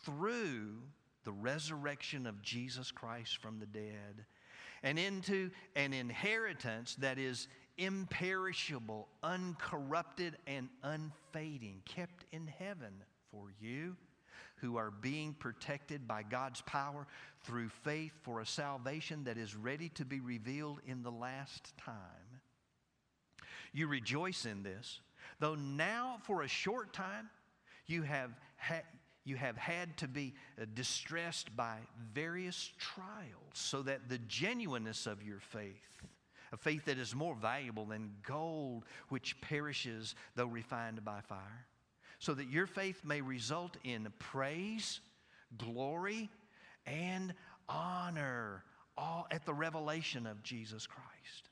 through 0.05 0.77
the 1.23 1.31
resurrection 1.31 2.25
of 2.25 2.41
Jesus 2.41 2.91
Christ 2.91 3.38
from 3.38 3.59
the 3.59 3.65
dead 3.65 4.25
and 4.83 4.97
into 4.97 5.51
an 5.75 5.93
inheritance 5.93 6.95
that 6.99 7.17
is 7.17 7.47
imperishable, 7.77 9.07
uncorrupted, 9.23 10.38
and 10.47 10.69
unfading, 10.83 11.81
kept 11.85 12.25
in 12.31 12.47
heaven 12.47 12.93
for 13.31 13.51
you 13.59 13.95
who 14.61 14.77
are 14.77 14.91
being 14.91 15.33
protected 15.33 16.07
by 16.07 16.23
God's 16.23 16.61
power 16.61 17.07
through 17.43 17.69
faith 17.69 18.13
for 18.21 18.41
a 18.41 18.45
salvation 18.45 19.23
that 19.25 19.37
is 19.37 19.55
ready 19.55 19.89
to 19.89 20.05
be 20.05 20.19
revealed 20.19 20.79
in 20.85 21.03
the 21.03 21.11
last 21.11 21.73
time. 21.77 21.95
You 23.73 23.87
rejoice 23.87 24.45
in 24.45 24.63
this, 24.63 24.99
though 25.39 25.55
now 25.55 26.17
for 26.23 26.41
a 26.41 26.47
short 26.47 26.93
time 26.93 27.29
you 27.85 28.03
have, 28.03 28.31
ha- 28.57 28.85
you 29.25 29.35
have 29.35 29.57
had 29.57 29.97
to 29.97 30.07
be 30.07 30.33
uh, 30.59 30.65
distressed 30.73 31.55
by 31.55 31.77
various 32.13 32.71
trials, 32.77 33.53
so 33.53 33.81
that 33.83 34.09
the 34.09 34.19
genuineness 34.19 35.07
of 35.07 35.23
your 35.23 35.39
faith, 35.39 36.03
a 36.51 36.57
faith 36.57 36.85
that 36.85 36.97
is 36.97 37.15
more 37.15 37.35
valuable 37.35 37.85
than 37.85 38.11
gold 38.25 38.85
which 39.09 39.39
perishes 39.41 40.15
though 40.35 40.47
refined 40.47 41.03
by 41.05 41.21
fire, 41.21 41.67
so 42.19 42.33
that 42.33 42.49
your 42.49 42.67
faith 42.67 43.01
may 43.03 43.21
result 43.21 43.77
in 43.83 44.07
praise, 44.19 44.99
glory, 45.57 46.29
and 46.85 47.33
honor 47.67 48.63
all 48.97 49.27
at 49.31 49.45
the 49.45 49.53
revelation 49.53 50.27
of 50.27 50.43
Jesus 50.43 50.85
Christ. 50.85 51.49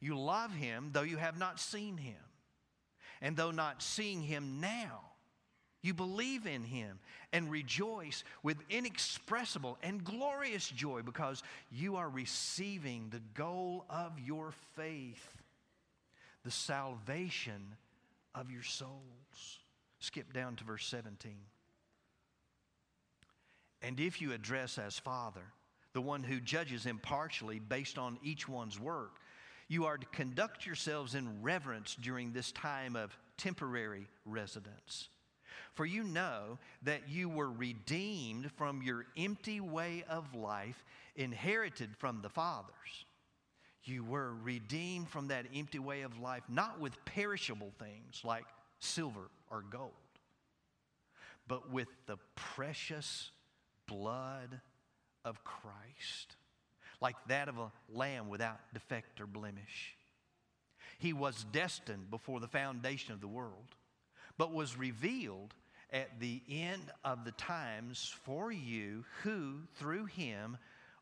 You 0.00 0.18
love 0.18 0.52
him 0.52 0.90
though 0.92 1.02
you 1.02 1.16
have 1.16 1.38
not 1.38 1.58
seen 1.58 1.96
him. 1.96 2.16
And 3.20 3.36
though 3.36 3.50
not 3.50 3.82
seeing 3.82 4.20
him 4.22 4.60
now, 4.60 5.00
you 5.82 5.94
believe 5.94 6.46
in 6.46 6.64
him 6.64 6.98
and 7.32 7.50
rejoice 7.50 8.24
with 8.42 8.58
inexpressible 8.68 9.78
and 9.82 10.04
glorious 10.04 10.68
joy 10.68 11.02
because 11.02 11.42
you 11.70 11.96
are 11.96 12.08
receiving 12.08 13.08
the 13.08 13.22
goal 13.34 13.84
of 13.88 14.18
your 14.18 14.52
faith, 14.74 15.42
the 16.44 16.50
salvation 16.50 17.62
of 18.36 18.50
your 18.50 18.62
souls. 18.62 19.58
Skip 19.98 20.32
down 20.32 20.54
to 20.56 20.64
verse 20.64 20.86
17. 20.86 21.32
And 23.82 23.98
if 23.98 24.20
you 24.20 24.32
address 24.32 24.78
as 24.78 24.98
Father, 24.98 25.42
the 25.92 26.00
one 26.00 26.22
who 26.22 26.40
judges 26.40 26.86
impartially 26.86 27.58
based 27.58 27.98
on 27.98 28.18
each 28.22 28.48
one's 28.48 28.78
work, 28.78 29.16
you 29.68 29.86
are 29.86 29.98
to 29.98 30.06
conduct 30.06 30.66
yourselves 30.66 31.14
in 31.14 31.42
reverence 31.42 31.96
during 32.00 32.32
this 32.32 32.52
time 32.52 32.94
of 32.94 33.16
temporary 33.36 34.06
residence. 34.24 35.08
For 35.74 35.84
you 35.84 36.04
know 36.04 36.58
that 36.82 37.08
you 37.08 37.28
were 37.28 37.50
redeemed 37.50 38.50
from 38.52 38.82
your 38.82 39.06
empty 39.16 39.60
way 39.60 40.04
of 40.08 40.34
life 40.34 40.84
inherited 41.16 41.96
from 41.96 42.22
the 42.22 42.28
fathers. 42.28 43.04
You 43.86 44.04
were 44.04 44.32
redeemed 44.42 45.08
from 45.08 45.28
that 45.28 45.46
empty 45.54 45.78
way 45.78 46.02
of 46.02 46.18
life, 46.18 46.42
not 46.48 46.80
with 46.80 46.92
perishable 47.04 47.72
things 47.78 48.22
like 48.24 48.44
silver 48.78 49.30
or 49.50 49.62
gold, 49.62 49.92
but 51.48 51.70
with 51.70 51.88
the 52.06 52.18
precious 52.34 53.30
blood 53.86 54.60
of 55.24 55.42
Christ 55.44 56.36
like 57.00 57.16
that 57.28 57.48
of 57.48 57.58
a 57.58 57.72
lamb 57.88 58.28
without 58.28 58.58
defect 58.72 59.20
or 59.20 59.26
blemish. 59.26 59.96
He 60.98 61.12
was 61.12 61.44
destined 61.52 62.10
before 62.10 62.40
the 62.40 62.48
foundation 62.48 63.12
of 63.12 63.20
the 63.20 63.28
world, 63.28 63.74
but 64.38 64.52
was 64.52 64.76
revealed 64.76 65.54
at 65.92 66.20
the 66.20 66.40
end 66.48 66.82
of 67.04 67.24
the 67.24 67.32
times 67.32 68.14
for 68.24 68.50
you 68.50 69.04
who, 69.22 69.60
through 69.76 70.06
him, 70.06 70.56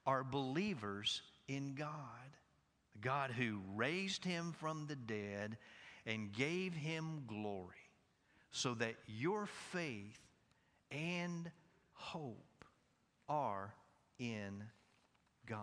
are 0.06 0.24
believers 0.24 1.22
in 1.48 1.74
God. 1.74 1.90
God 3.00 3.30
who 3.30 3.60
raised 3.74 4.24
him 4.24 4.52
from 4.58 4.86
the 4.86 4.96
dead 4.96 5.56
and 6.06 6.32
gave 6.32 6.74
him 6.74 7.24
glory, 7.26 7.74
so 8.50 8.74
that 8.74 8.94
your 9.06 9.46
faith 9.72 10.20
and 10.90 11.50
hope 11.92 12.64
are 13.28 13.74
in 14.18 14.62
God. 15.46 15.58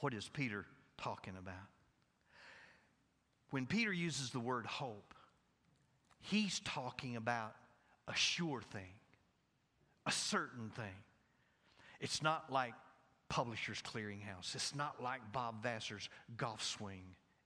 What 0.00 0.14
is 0.14 0.28
Peter 0.28 0.66
talking 0.98 1.34
about? 1.38 1.54
When 3.50 3.66
Peter 3.66 3.92
uses 3.92 4.30
the 4.30 4.40
word 4.40 4.66
hope, 4.66 5.14
he's 6.20 6.60
talking 6.60 7.16
about 7.16 7.54
a 8.08 8.14
sure 8.14 8.60
thing, 8.60 8.94
a 10.06 10.12
certain 10.12 10.70
thing. 10.70 10.94
It's 12.00 12.22
not 12.22 12.52
like 12.52 12.74
Publishers 13.28 13.82
Clearinghouse, 13.82 14.54
it's 14.54 14.74
not 14.74 15.02
like 15.02 15.20
Bob 15.32 15.62
Vassar's 15.62 16.08
golf 16.36 16.62
swing. 16.62 17.04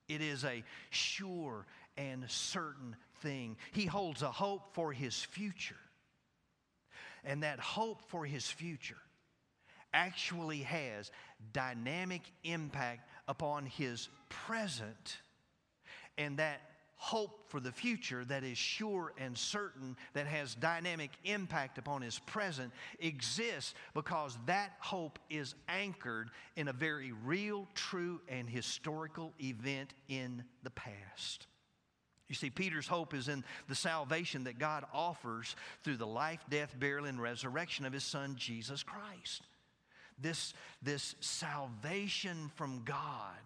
It 0.09 0.21
is 0.21 0.45
a 0.45 0.63
sure 0.91 1.67
and 1.97 2.29
certain 2.29 2.97
thing. 3.23 3.57
He 3.73 3.87
holds 3.87 4.23
a 4.23 4.31
hope 4.31 4.75
for 4.75 4.93
his 4.93 5.17
future. 5.17 5.77
And 7.25 7.43
that 7.43 7.61
hope 7.61 8.03
for 8.09 8.25
his 8.25 8.47
future 8.47 8.97
actually 9.93 10.63
has 10.63 11.11
dynamic 11.53 12.23
impact 12.45 13.09
upon 13.29 13.67
his 13.67 14.09
present 14.29 15.19
and 16.21 16.39
that 16.39 16.61
hope 17.03 17.49
for 17.49 17.61
the 17.61 17.73
future 17.73 18.27
that 18.27 18.45
is 18.45 18.59
sure 18.59 19.15
and 19.17 19.37
certain 19.37 19.97
that 20.13 20.27
has 20.27 20.55
dynamic 20.55 21.11
impact 21.25 21.79
upon 21.79 22.03
his 22.03 22.19
present 22.19 22.71
exists 22.99 23.73
because 23.95 24.37
that 24.45 24.73
hope 24.81 25.19
is 25.31 25.55
anchored 25.67 26.29
in 26.57 26.69
a 26.69 26.75
very 26.75 27.13
real 27.25 27.67
true 27.75 28.21
and 28.29 28.51
historical 28.51 29.33
event 29.41 29.95
in 30.09 30.45
the 30.63 30.71
past. 30.71 31.47
You 32.29 32.35
see, 32.35 32.51
Peter's 32.51 32.87
hope 32.87 33.15
is 33.15 33.29
in 33.29 33.45
the 33.67 33.75
salvation 33.75 34.45
that 34.45 34.59
God 34.59 34.85
offers 34.93 35.57
through 35.83 35.97
the 35.97 36.07
life, 36.07 36.45
death, 36.51 36.79
burial, 36.79 37.07
and 37.07 37.21
resurrection 37.21 37.87
of 37.87 37.95
his 37.95 38.05
son, 38.05 38.35
Jesus 38.37 38.83
Christ. 38.83 39.43
This, 40.19 40.53
this 40.83 41.15
salvation 41.21 42.51
from 42.57 42.83
God 42.85 43.41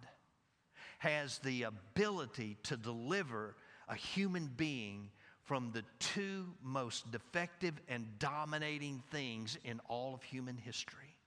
has 1.05 1.39
the 1.41 1.65
ability 1.65 2.57
to 2.63 2.79
deliver 2.79 3.55
a 3.89 3.95
human 3.95 4.51
being 4.57 5.11
from 5.43 5.71
the 5.73 5.85
two 5.99 6.47
most 6.63 7.11
defective 7.11 7.75
and 7.89 8.19
dominating 8.19 9.03
things 9.11 9.59
in 9.65 9.81
all 9.87 10.15
of 10.15 10.23
human 10.23 10.57
history. 10.57 11.19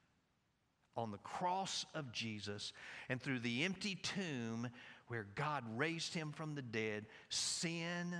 On 0.95 1.11
the 1.11 1.19
cross 1.19 1.85
of 1.93 2.11
Jesus 2.11 2.73
and 3.07 3.21
through 3.21 3.39
the 3.39 3.63
empty 3.63 3.95
tomb 3.95 4.67
where 5.09 5.27
God 5.35 5.63
raised 5.75 6.15
him 6.15 6.31
from 6.31 6.55
the 6.55 6.63
dead, 6.63 7.05
sin 7.29 8.15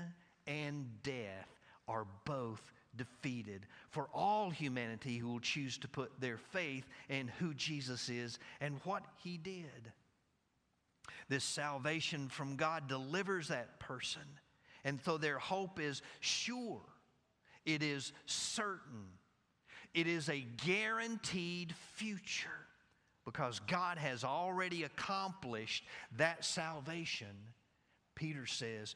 and 0.46 0.86
death 1.02 1.50
are 1.88 2.06
both 2.24 2.62
defeated 2.96 3.66
for 3.90 4.10
all 4.14 4.52
humanity 4.52 5.18
who 5.18 5.30
will 5.30 5.40
choose 5.40 5.80
to 5.80 5.88
put 5.88 6.22
their 6.22 6.38
faith 6.38 6.86
in 7.10 7.28
who 7.40 7.56
Jesus 7.56 8.10
is 8.10 8.38
and 8.62 8.80
what 8.84 9.04
he 9.24 9.38
did. 9.38 9.92
This 11.30 11.44
salvation 11.44 12.30
from 12.30 12.56
God 12.56 12.88
delivers 12.88 13.50
that 13.50 13.80
person. 13.80 14.22
And 14.84 15.00
so 15.04 15.18
their 15.18 15.40
hope 15.40 15.80
is 15.80 16.02
sure, 16.20 16.82
it 17.66 17.84
is 17.84 18.14
certain, 18.26 19.08
it 19.94 20.08
is 20.08 20.30
a 20.30 20.46
guaranteed 20.66 21.74
future 21.96 22.50
because 23.26 23.60
God 23.68 23.98
has 23.98 24.24
already 24.24 24.84
accomplished 24.84 25.84
that 26.16 26.46
salvation, 26.46 27.36
Peter 28.16 28.46
says, 28.46 28.96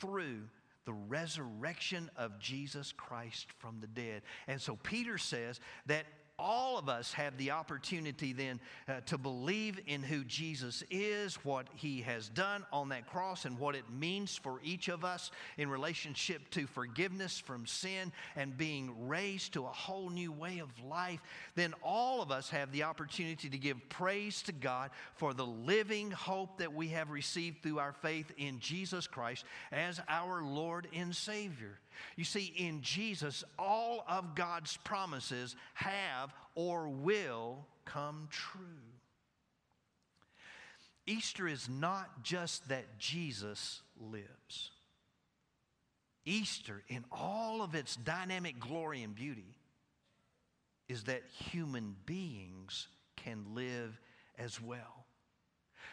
through 0.00 0.40
the 0.84 0.92
resurrection 0.92 2.10
of 2.16 2.38
Jesus 2.38 2.92
Christ 2.92 3.46
from 3.58 3.80
the 3.80 3.86
dead. 3.86 4.22
And 4.48 4.60
so 4.60 4.76
Peter 4.82 5.16
says 5.16 5.60
that 5.86 6.04
all 6.40 6.78
of 6.78 6.88
us 6.88 7.12
have 7.12 7.36
the 7.36 7.50
opportunity 7.50 8.32
then 8.32 8.60
uh, 8.88 9.00
to 9.06 9.18
believe 9.18 9.78
in 9.86 10.02
who 10.02 10.24
Jesus 10.24 10.82
is, 10.90 11.36
what 11.44 11.66
he 11.74 12.00
has 12.02 12.28
done 12.30 12.64
on 12.72 12.88
that 12.88 13.06
cross, 13.06 13.44
and 13.44 13.58
what 13.58 13.74
it 13.74 13.84
means 13.90 14.36
for 14.36 14.60
each 14.64 14.88
of 14.88 15.04
us 15.04 15.30
in 15.58 15.68
relationship 15.68 16.48
to 16.50 16.66
forgiveness 16.66 17.38
from 17.38 17.66
sin 17.66 18.12
and 18.36 18.56
being 18.56 19.08
raised 19.08 19.52
to 19.52 19.64
a 19.64 19.68
whole 19.68 20.08
new 20.08 20.32
way 20.32 20.58
of 20.58 20.68
life, 20.82 21.20
then 21.54 21.74
all 21.82 22.22
of 22.22 22.30
us 22.30 22.50
have 22.50 22.72
the 22.72 22.84
opportunity 22.84 23.48
to 23.48 23.58
give 23.58 23.88
praise 23.88 24.42
to 24.42 24.52
God 24.52 24.90
for 25.16 25.34
the 25.34 25.46
living 25.46 26.10
hope 26.10 26.58
that 26.58 26.72
we 26.72 26.88
have 26.88 27.10
received 27.10 27.62
through 27.62 27.78
our 27.78 27.92
faith 27.92 28.32
in 28.38 28.60
Jesus 28.60 29.06
Christ 29.06 29.44
as 29.70 30.00
our 30.08 30.42
Lord 30.42 30.88
and 30.94 31.14
Savior. 31.14 31.78
You 32.16 32.24
see, 32.24 32.52
in 32.56 32.82
Jesus, 32.82 33.44
all 33.58 34.04
of 34.08 34.34
God's 34.34 34.76
promises 34.78 35.56
have 35.74 36.32
or 36.54 36.88
will 36.88 37.66
come 37.84 38.28
true. 38.30 38.60
Easter 41.06 41.48
is 41.48 41.68
not 41.68 42.22
just 42.22 42.68
that 42.68 42.98
Jesus 42.98 43.82
lives. 44.00 44.70
Easter, 46.24 46.82
in 46.88 47.04
all 47.10 47.62
of 47.62 47.74
its 47.74 47.96
dynamic 47.96 48.60
glory 48.60 49.02
and 49.02 49.14
beauty, 49.14 49.56
is 50.88 51.04
that 51.04 51.22
human 51.50 51.96
beings 52.06 52.88
can 53.16 53.44
live 53.54 53.98
as 54.38 54.60
well. 54.60 55.06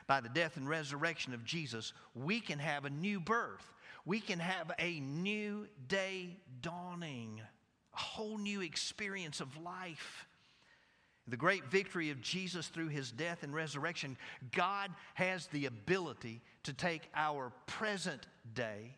By 0.08 0.22
the 0.22 0.30
death 0.30 0.58
and 0.58 0.68
resurrection 0.70 1.34
of 1.34 1.44
Jesus, 1.44 1.94
we 2.16 2.40
can 2.40 2.60
have 2.60 2.86
a 2.86 2.90
new 2.90 3.20
birth. 3.20 3.74
We 4.08 4.22
can 4.22 4.40
have 4.40 4.72
a 4.80 5.02
new 5.02 5.68
day 5.90 6.38
dawning, 6.62 7.42
a 7.94 8.00
whole 8.00 8.38
new 8.38 8.62
experience 8.62 9.42
of 9.42 9.62
life. 9.62 10.26
The 11.28 11.36
great 11.36 11.66
victory 11.66 12.10
of 12.10 12.22
Jesus 12.22 12.68
through 12.68 12.88
his 12.88 13.12
death 13.12 13.44
and 13.44 13.54
resurrection, 13.54 14.16
God 14.54 14.92
has 15.16 15.48
the 15.48 15.66
ability 15.66 16.42
to 16.64 16.72
take 16.72 17.10
our 17.14 17.52
present 17.66 18.28
day 18.54 18.96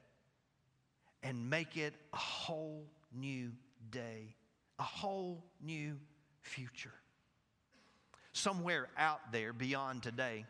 and 1.23 1.49
make 1.49 1.75
it 1.75 1.95
a 2.13 2.17
whole 2.17 2.85
new 3.11 3.51
day, 3.89 4.35
a 4.77 4.83
whole 4.83 5.43
new 5.59 5.97
future. 6.43 6.93
Somewhere 8.33 8.89
out 8.95 9.31
there 9.31 9.53
beyond 9.53 10.03
today, 10.03 10.45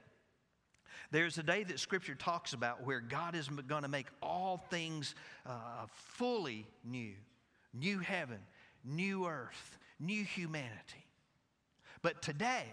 there's 1.11 1.37
a 1.37 1.43
day 1.43 1.63
that 1.63 1.79
Scripture 1.79 2.15
talks 2.15 2.53
about 2.53 2.85
where 2.85 2.99
God 2.99 3.35
is 3.35 3.47
going 3.47 3.83
to 3.83 3.89
make 3.89 4.07
all 4.21 4.63
things 4.69 5.15
uh, 5.45 5.85
fully 5.89 6.65
new 6.83 7.13
new 7.73 7.99
heaven, 7.99 8.39
new 8.83 9.27
earth, 9.27 9.77
new 9.99 10.23
humanity. 10.23 11.05
But 12.01 12.21
today, 12.21 12.65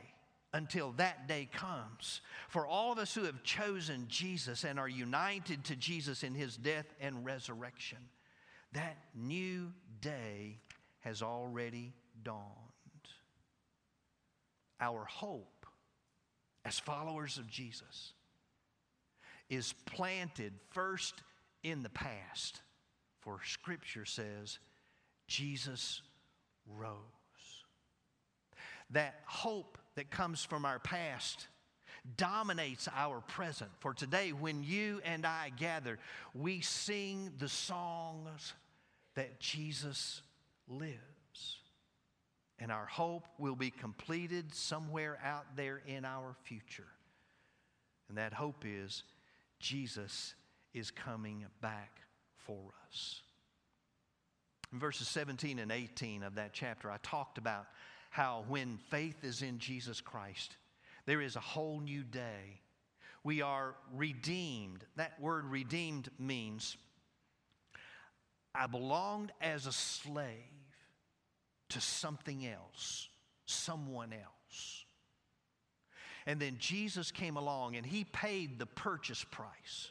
until 0.52 0.92
that 0.92 1.28
day 1.28 1.48
comes, 1.52 2.22
for 2.48 2.66
all 2.66 2.92
of 2.92 2.98
us 2.98 3.14
who 3.14 3.24
have 3.24 3.42
chosen 3.42 4.06
Jesus 4.08 4.64
and 4.64 4.78
are 4.78 4.88
united 4.88 5.64
to 5.64 5.76
Jesus 5.76 6.22
in 6.22 6.34
his 6.34 6.56
death 6.56 6.86
and 7.00 7.24
resurrection, 7.24 7.98
that 8.72 8.96
new 9.14 9.72
day 10.00 10.60
has 11.00 11.22
already 11.22 11.92
dawned. 12.22 12.42
Our 14.80 15.04
hope 15.04 15.66
as 16.64 16.78
followers 16.78 17.38
of 17.38 17.48
Jesus 17.48 18.12
is 19.48 19.74
planted 19.84 20.52
first 20.70 21.14
in 21.62 21.82
the 21.82 21.90
past, 21.90 22.60
for 23.20 23.38
Scripture 23.44 24.04
says 24.04 24.58
Jesus 25.26 26.02
rose. 26.76 26.96
That 28.90 29.20
hope 29.26 29.78
that 29.96 30.10
comes 30.10 30.44
from 30.44 30.64
our 30.64 30.78
past 30.78 31.48
dominates 32.16 32.88
our 32.94 33.20
present. 33.20 33.70
For 33.80 33.92
today, 33.92 34.32
when 34.32 34.62
you 34.62 35.00
and 35.04 35.26
I 35.26 35.50
gather, 35.56 35.98
we 36.34 36.60
sing 36.60 37.32
the 37.38 37.48
songs 37.48 38.54
that 39.16 39.40
Jesus 39.40 40.22
lives. 40.68 41.00
And 42.58 42.70
our 42.70 42.86
hope 42.86 43.26
will 43.38 43.56
be 43.56 43.70
completed 43.70 44.54
somewhere 44.54 45.18
out 45.22 45.56
there 45.56 45.82
in 45.86 46.04
our 46.04 46.34
future. 46.44 46.86
And 48.08 48.18
that 48.18 48.32
hope 48.32 48.64
is 48.64 49.02
Jesus 49.58 50.34
is 50.74 50.90
coming 50.90 51.44
back 51.60 52.00
for 52.36 52.72
us. 52.88 53.20
In 54.72 54.78
verses 54.78 55.08
17 55.08 55.58
and 55.58 55.72
18 55.72 56.22
of 56.22 56.34
that 56.34 56.52
chapter, 56.52 56.90
I 56.90 56.98
talked 57.02 57.38
about 57.38 57.66
how 58.10 58.44
when 58.48 58.78
faith 58.90 59.24
is 59.24 59.42
in 59.42 59.58
Jesus 59.58 60.00
Christ, 60.00 60.56
there 61.06 61.20
is 61.20 61.36
a 61.36 61.40
whole 61.40 61.80
new 61.80 62.02
day. 62.02 62.60
We 63.24 63.42
are 63.42 63.74
redeemed. 63.94 64.84
That 64.96 65.20
word 65.20 65.44
redeemed 65.46 66.08
means 66.18 66.76
I 68.54 68.66
belonged 68.66 69.32
as 69.40 69.66
a 69.66 69.72
slave 69.72 70.32
to 71.70 71.80
something 71.80 72.46
else, 72.46 73.08
someone 73.44 74.12
else. 74.12 74.85
And 76.26 76.40
then 76.40 76.56
Jesus 76.58 77.12
came 77.12 77.36
along 77.36 77.76
and 77.76 77.86
he 77.86 78.04
paid 78.04 78.58
the 78.58 78.66
purchase 78.66 79.24
price. 79.24 79.90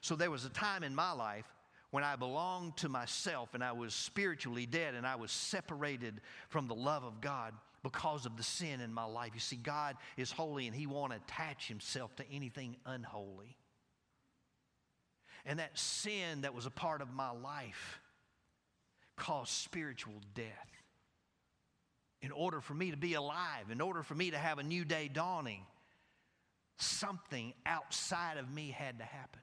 So 0.00 0.16
there 0.16 0.30
was 0.30 0.44
a 0.44 0.50
time 0.50 0.82
in 0.82 0.94
my 0.94 1.12
life 1.12 1.46
when 1.92 2.02
I 2.02 2.16
belonged 2.16 2.76
to 2.78 2.88
myself 2.88 3.54
and 3.54 3.62
I 3.62 3.72
was 3.72 3.94
spiritually 3.94 4.66
dead 4.66 4.94
and 4.94 5.06
I 5.06 5.16
was 5.16 5.30
separated 5.30 6.20
from 6.48 6.66
the 6.66 6.74
love 6.74 7.04
of 7.04 7.20
God 7.20 7.54
because 7.82 8.26
of 8.26 8.36
the 8.36 8.42
sin 8.42 8.80
in 8.80 8.92
my 8.92 9.04
life. 9.04 9.30
You 9.34 9.40
see, 9.40 9.56
God 9.56 9.96
is 10.16 10.32
holy 10.32 10.66
and 10.66 10.74
He 10.74 10.88
won't 10.88 11.12
attach 11.12 11.68
Himself 11.68 12.14
to 12.16 12.24
anything 12.30 12.76
unholy. 12.84 13.56
And 15.44 15.60
that 15.60 15.78
sin 15.78 16.40
that 16.40 16.54
was 16.54 16.66
a 16.66 16.70
part 16.70 17.00
of 17.00 17.12
my 17.14 17.30
life 17.30 18.00
caused 19.16 19.50
spiritual 19.50 20.20
death 20.34 20.75
in 22.22 22.32
order 22.32 22.60
for 22.60 22.74
me 22.74 22.90
to 22.90 22.96
be 22.96 23.14
alive, 23.14 23.70
in 23.70 23.80
order 23.80 24.02
for 24.02 24.14
me 24.14 24.30
to 24.30 24.38
have 24.38 24.58
a 24.58 24.62
new 24.62 24.84
day 24.84 25.08
dawning, 25.12 25.62
something 26.78 27.52
outside 27.64 28.38
of 28.38 28.50
me 28.50 28.70
had 28.70 28.98
to 28.98 29.04
happen. 29.04 29.40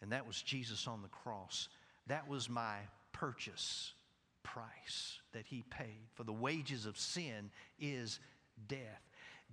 And 0.00 0.12
that 0.12 0.26
was 0.26 0.40
Jesus 0.42 0.86
on 0.88 1.02
the 1.02 1.08
cross. 1.08 1.68
That 2.08 2.28
was 2.28 2.48
my 2.48 2.76
purchase 3.12 3.92
price 4.42 5.20
that 5.32 5.46
he 5.46 5.62
paid. 5.70 6.08
For 6.14 6.24
the 6.24 6.32
wages 6.32 6.86
of 6.86 6.98
sin 6.98 7.50
is 7.78 8.18
death. 8.66 9.02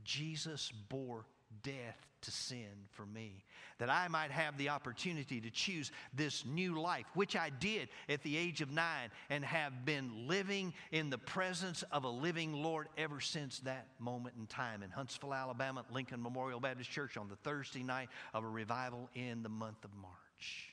Jesus 0.04 0.72
bore 0.90 1.26
death 1.64 1.98
to 2.22 2.32
sin 2.32 2.88
for 2.92 3.06
me, 3.06 3.44
that 3.78 3.90
I 3.90 4.08
might 4.10 4.32
have 4.32 4.58
the 4.58 4.70
opportunity 4.70 5.40
to 5.42 5.50
choose 5.50 5.92
this 6.14 6.46
new 6.46 6.82
life, 6.82 7.06
which 7.14 7.36
I 7.36 7.50
did 7.50 7.90
at 8.10 8.24
the 8.24 8.38
age 8.38 8.62
of 8.62 8.72
nine 8.72 9.10
and 9.30 9.44
have 9.46 9.86
been 9.86 10.28
living 10.28 10.74
in 10.92 11.10
the 11.10 11.18
presence 11.18 11.84
of 11.92 12.04
a 12.04 12.10
living 12.10 12.54
Lord 12.54 12.88
ever 12.98 13.22
since 13.22 13.60
that 13.60 13.88
moment 14.00 14.36
in 14.38 14.48
time 14.48 14.84
in 14.84 14.90
Huntsville, 14.90 15.34
Alabama, 15.34 15.86
Lincoln 15.92 16.22
Memorial 16.22 16.60
Baptist 16.60 16.92
Church 16.92 17.16
on 17.16 17.30
the 17.30 17.38
Thursday 17.38 17.84
night 17.84 18.10
of 18.34 18.44
a 18.44 18.50
revival 18.50 19.10
in 19.16 19.44
the 19.44 19.50
month 19.50 19.86
of 19.86 19.92
March 19.96 20.69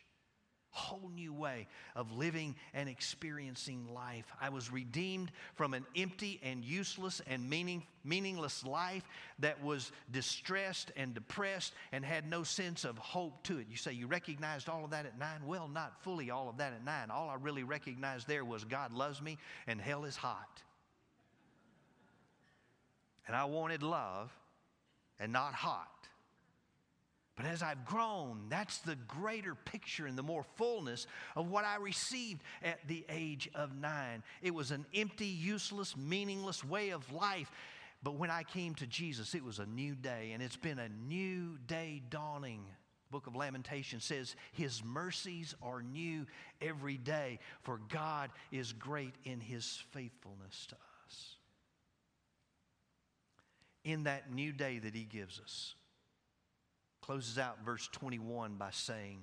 whole 0.77 1.11
new 1.15 1.33
way 1.33 1.67
of 1.95 2.13
living 2.13 2.55
and 2.75 2.89
experiencing 2.89 3.89
life. 3.93 4.27
I 4.41 4.51
was 4.51 4.71
redeemed 4.71 5.33
from 5.55 5.75
an 5.75 5.87
empty 5.97 6.39
and 6.43 6.63
useless 6.63 7.23
and 7.27 7.49
meaning, 7.49 7.83
meaningless 8.05 8.65
life 8.65 9.03
that 9.39 9.63
was 9.63 9.91
distressed 10.13 10.93
and 10.97 11.15
depressed 11.15 11.73
and 11.93 12.05
had 12.05 12.29
no 12.29 12.43
sense 12.43 12.85
of 12.85 12.99
hope 12.99 13.43
to 13.45 13.59
it. 13.59 13.67
You 13.71 13.77
say 13.77 13.93
you 13.93 14.07
recognized 14.07 14.69
all 14.69 14.85
of 14.85 14.91
that 14.91 15.07
at 15.07 15.19
nine? 15.19 15.47
Well, 15.47 15.67
not 15.67 16.03
fully 16.03 16.31
all 16.31 16.49
of 16.49 16.59
that 16.59 16.75
at 16.75 16.85
nine. 16.85 17.11
All 17.11 17.31
I 17.31 17.37
really 17.37 17.65
recognized 17.65 18.29
there 18.29 18.45
was 18.45 18.65
God 18.65 18.93
loves 18.93 19.23
me 19.23 19.39
and 19.67 19.81
hell 19.81 20.05
is 20.05 20.17
hot. 20.17 20.63
And 23.27 23.35
I 23.35 23.47
wanted 23.47 23.83
love 23.83 24.31
and 25.19 25.33
not 25.33 25.55
hot. 25.55 25.89
But 27.37 27.45
as 27.45 27.63
I've 27.63 27.85
grown, 27.85 28.47
that's 28.49 28.79
the 28.79 28.97
greater 28.97 29.55
picture 29.55 30.07
and 30.07 30.17
the 30.17 30.23
more 30.23 30.45
fullness 30.57 31.07
of 31.37 31.51
what 31.51 31.67
I 31.67 31.77
received 31.77 32.43
at 32.63 32.79
the 32.89 33.05
age 33.11 33.51
of 33.55 33.77
nine. 33.79 34.23
It 34.41 34.55
was 34.55 34.71
an 34.71 34.87
empty, 34.95 35.27
useless, 35.27 35.97
meaningless 35.97 36.65
way 36.65 36.91
of 36.91 37.13
life. 37.13 37.51
But 38.03 38.17
when 38.17 38.31
I 38.31 38.43
came 38.43 38.75
to 38.77 38.87
Jesus, 38.87 39.35
it 39.35 39.45
was 39.45 39.59
a 39.59 39.67
new 39.67 39.95
day, 39.95 40.31
and 40.33 40.43
it's 40.43 40.57
been 40.57 40.79
a 40.79 40.89
new 40.89 41.59
day 41.67 42.03
dawning. 42.09 42.65
Book 43.11 43.27
of 43.27 43.37
Lamentation 43.37 44.01
says, 44.01 44.35
His 44.53 44.83
mercies 44.83 45.55
are 45.63 45.83
new 45.83 46.27
every 46.63 46.97
day, 46.97 47.39
for 47.63 47.81
God 47.89 48.31
is 48.51 48.73
great 48.73 49.15
in 49.25 49.41
His 49.41 49.83
faithfulness 49.91 50.67
to 50.71 50.75
us. 50.75 51.37
In 53.85 54.05
that 54.05 54.33
new 54.33 54.53
day 54.53 54.79
that 54.79 54.95
He 54.95 55.05
gives 55.05 55.39
us, 55.39 55.75
closes 57.07 57.39
out 57.39 57.59
verse 57.65 57.89
21 57.93 58.57
by 58.57 58.71
saying, 58.73 59.21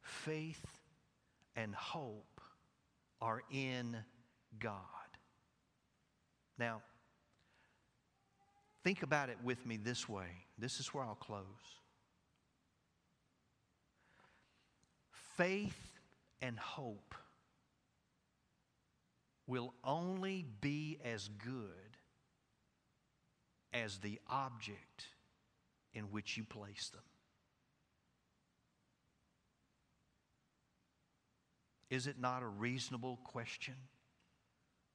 Faith 0.00 0.64
and 1.54 1.74
hope 1.74 2.40
are 3.20 3.42
in 3.52 3.96
God. 4.58 4.80
Now, 6.58 6.80
think 8.82 9.02
about 9.02 9.28
it 9.28 9.36
with 9.44 9.66
me 9.66 9.76
this 9.76 10.08
way. 10.08 10.28
This 10.56 10.80
is 10.80 10.94
where 10.94 11.04
I'll 11.04 11.14
close. 11.14 11.42
Faith 15.36 15.98
and 16.40 16.58
hope 16.58 17.14
will 19.46 19.74
only 19.84 20.46
be 20.62 20.98
as 21.04 21.28
good 21.28 21.98
as 23.74 23.98
the 23.98 24.18
object 24.30 25.08
in 25.94 26.04
which 26.04 26.36
you 26.36 26.44
place 26.44 26.90
them. 26.90 27.02
Is 31.90 32.06
it 32.06 32.18
not 32.18 32.42
a 32.42 32.46
reasonable 32.46 33.20
question 33.24 33.74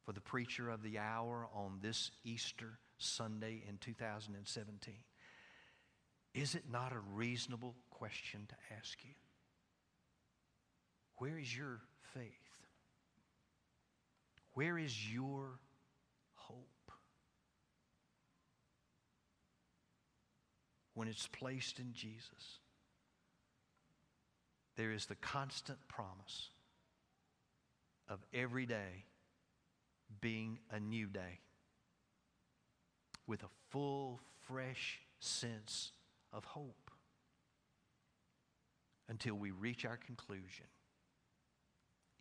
for 0.06 0.12
the 0.12 0.22
preacher 0.22 0.70
of 0.70 0.84
the 0.84 1.00
hour 1.00 1.48
on 1.54 1.80
this 1.82 2.12
Easter 2.24 2.80
Sunday 2.98 3.64
in 3.68 3.78
2017? 3.78 4.96
Is 6.34 6.56
it 6.56 6.64
not 6.70 6.92
a 6.92 7.00
reasonable 7.00 7.76
question 7.90 8.48
to 8.50 8.56
ask 8.78 9.04
you? 9.04 9.14
Where 11.18 11.38
is 11.38 11.56
your 11.56 11.80
faith? 12.14 12.34
Where 14.54 14.78
is 14.78 15.12
your 15.12 15.60
hope? 16.34 16.68
When 21.00 21.08
it's 21.08 21.28
placed 21.28 21.80
in 21.80 21.94
Jesus, 21.94 22.60
there 24.76 24.92
is 24.92 25.06
the 25.06 25.16
constant 25.16 25.80
promise 25.88 26.50
of 28.10 28.20
every 28.34 28.66
day 28.66 29.06
being 30.20 30.60
a 30.70 30.78
new 30.78 31.06
day 31.08 31.40
with 33.28 33.44
a 33.44 33.50
full, 33.70 34.20
fresh 34.46 35.00
sense 35.22 35.94
of 36.34 36.44
hope 36.44 36.92
until 39.08 39.36
we 39.36 39.52
reach 39.52 39.86
our 39.86 39.96
conclusion 39.96 40.66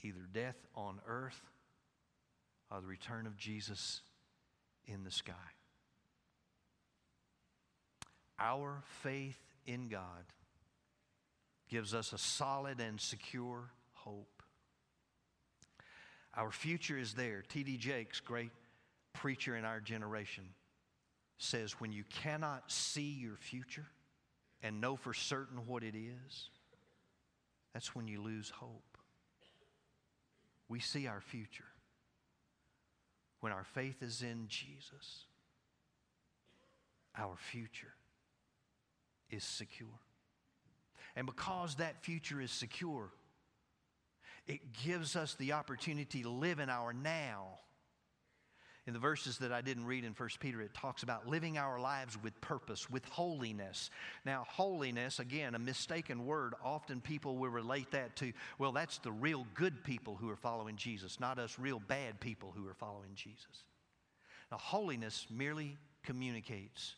either 0.05 0.29
death 0.33 0.69
on 0.77 1.01
earth 1.05 1.43
or 2.71 2.81
the 2.81 2.87
return 2.87 3.27
of 3.27 3.37
Jesus 3.37 4.03
in 4.87 5.03
the 5.03 5.11
sky. 5.11 5.58
Our 8.39 8.83
faith 9.03 9.39
in 9.67 9.89
God 9.89 10.25
gives 11.69 11.95
us 11.95 12.13
a 12.13 12.19
solid 12.19 12.81
and 12.81 13.01
secure 13.01 13.71
hope. 13.93 14.43
Our 16.35 16.51
future 16.51 16.97
is 16.97 17.15
there. 17.15 17.43
T.D. 17.49 17.77
Jakes, 17.79 18.21
great 18.21 18.53
preacher 19.13 19.57
in 19.57 19.65
our 19.65 19.81
generation, 19.81 20.45
says 21.39 21.73
when 21.73 21.93
you 21.93 22.05
cannot 22.05 22.71
see 22.71 23.17
your 23.21 23.37
future 23.37 23.87
and 24.63 24.81
know 24.81 24.97
for 24.97 25.13
certain 25.13 25.67
what 25.67 25.83
it 25.83 25.95
is, 25.97 26.51
that's 27.75 27.95
when 27.95 28.07
you 28.07 28.23
lose 28.23 28.51
hope. 28.51 28.99
We 30.69 30.81
see 30.81 31.07
our 31.07 31.21
future 31.21 31.65
when 33.41 33.53
our 33.53 33.65
faith 33.65 34.03
is 34.03 34.23
in 34.23 34.47
Jesus. 34.49 35.25
Our 37.17 37.37
future 37.37 37.95
is 39.31 39.45
secure. 39.45 39.89
And 41.17 41.27
because 41.27 41.77
that 41.77 42.03
future 42.03 42.41
is 42.41 42.51
secure, 42.51 43.11
it 44.47 44.73
gives 44.85 45.17
us 45.17 45.35
the 45.35 45.53
opportunity 45.53 46.23
to 46.23 46.31
live 46.31 46.59
in 46.59 46.71
our 46.71 46.93
now 46.93 47.59
in 48.89 48.95
the 48.95 48.99
verses 48.99 49.37
that 49.39 49.53
I 49.53 49.61
didn't 49.61 49.85
read 49.85 50.05
in 50.05 50.15
1 50.15 50.29
Peter, 50.41 50.63
it 50.63 50.73
talks 50.73 51.03
about 51.03 51.29
living 51.29 51.59
our 51.59 51.79
lives 51.79 52.17
with 52.23 52.41
purpose, 52.41 52.89
with 52.89 53.05
holiness. 53.05 53.91
Now, 54.25 54.47
holiness, 54.49 55.19
again, 55.19 55.55
a 55.55 55.59
mistaken 55.59 56.25
word. 56.25 56.55
Often 56.65 57.03
people 57.03 57.37
will 57.37 57.51
relate 57.51 57.91
that 57.91 58.17
to, 58.17 58.33
well, 58.59 58.73
that's 58.73 58.97
the 58.97 59.13
real 59.13 59.47
good 59.55 59.85
people 59.85 60.17
who 60.17 60.31
are 60.31 60.37
following 60.37 60.77
Jesus, 60.77 61.21
not 61.21 61.39
us 61.39 61.59
real 61.59 61.83
bad 61.87 62.19
people 62.19 62.55
who 62.57 62.67
are 62.67 62.73
following 62.73 63.11
Jesus. 63.15 63.65
Now, 64.51 64.57
holiness 64.57 65.27
merely 65.31 65.77
communicates 66.03 66.95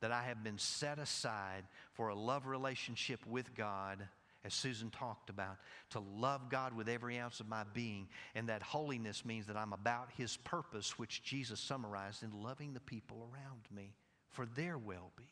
that 0.00 0.12
I 0.12 0.22
have 0.22 0.44
been 0.44 0.58
set 0.58 0.98
aside 0.98 1.64
for 1.92 2.08
a 2.08 2.14
love 2.14 2.46
relationship 2.46 3.20
with 3.26 3.54
God 3.54 4.06
as 4.46 4.54
Susan 4.54 4.90
talked 4.90 5.28
about, 5.28 5.56
to 5.90 5.98
love 5.98 6.48
God 6.48 6.72
with 6.72 6.88
every 6.88 7.18
ounce 7.18 7.40
of 7.40 7.48
my 7.48 7.64
being. 7.74 8.06
And 8.36 8.48
that 8.48 8.62
holiness 8.62 9.24
means 9.24 9.46
that 9.46 9.56
I'm 9.56 9.72
about 9.72 10.08
His 10.16 10.36
purpose, 10.36 10.98
which 10.98 11.24
Jesus 11.24 11.58
summarized 11.58 12.22
in 12.22 12.30
loving 12.42 12.72
the 12.72 12.80
people 12.80 13.28
around 13.32 13.62
me 13.74 13.92
for 14.30 14.46
their 14.46 14.78
well 14.78 15.10
being. 15.16 15.28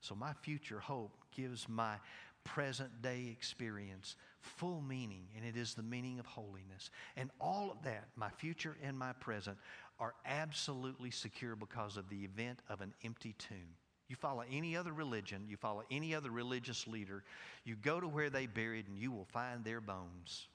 So, 0.00 0.14
my 0.14 0.32
future 0.42 0.78
hope 0.78 1.16
gives 1.34 1.68
my 1.68 1.96
present 2.44 3.02
day 3.02 3.28
experience 3.32 4.16
full 4.40 4.82
meaning, 4.82 5.26
and 5.34 5.44
it 5.44 5.56
is 5.56 5.74
the 5.74 5.82
meaning 5.82 6.18
of 6.18 6.26
holiness. 6.26 6.90
And 7.16 7.30
all 7.40 7.70
of 7.70 7.82
that, 7.84 8.08
my 8.14 8.28
future 8.28 8.76
and 8.82 8.98
my 8.98 9.14
present, 9.14 9.56
are 9.98 10.14
absolutely 10.26 11.10
secure 11.10 11.56
because 11.56 11.96
of 11.96 12.08
the 12.08 12.24
event 12.24 12.60
of 12.68 12.80
an 12.80 12.92
empty 13.04 13.34
tomb. 13.38 13.76
You 14.08 14.16
follow 14.16 14.44
any 14.50 14.76
other 14.76 14.92
religion, 14.92 15.44
you 15.48 15.56
follow 15.56 15.82
any 15.90 16.14
other 16.14 16.30
religious 16.30 16.86
leader, 16.86 17.22
you 17.64 17.74
go 17.74 18.00
to 18.00 18.08
where 18.08 18.30
they 18.30 18.46
buried 18.46 18.88
and 18.88 18.98
you 18.98 19.10
will 19.10 19.26
find 19.32 19.64
their 19.64 19.80
bones. 19.80 20.48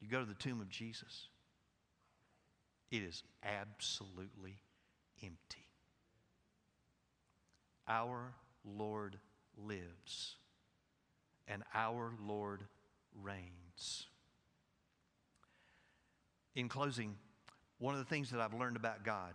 You 0.00 0.08
go 0.08 0.20
to 0.20 0.26
the 0.26 0.34
tomb 0.34 0.60
of 0.60 0.68
Jesus, 0.68 1.28
it 2.90 3.02
is 3.02 3.22
absolutely 3.42 4.58
empty. 5.22 5.66
Our 7.88 8.34
Lord 8.64 9.16
lives, 9.56 10.36
and 11.46 11.62
our 11.74 12.12
Lord 12.22 12.62
reigns. 13.22 14.06
In 16.54 16.68
closing, 16.68 17.16
one 17.78 17.94
of 17.94 18.00
the 18.00 18.06
things 18.06 18.30
that 18.30 18.40
I've 18.40 18.54
learned 18.54 18.76
about 18.76 19.04
God 19.04 19.32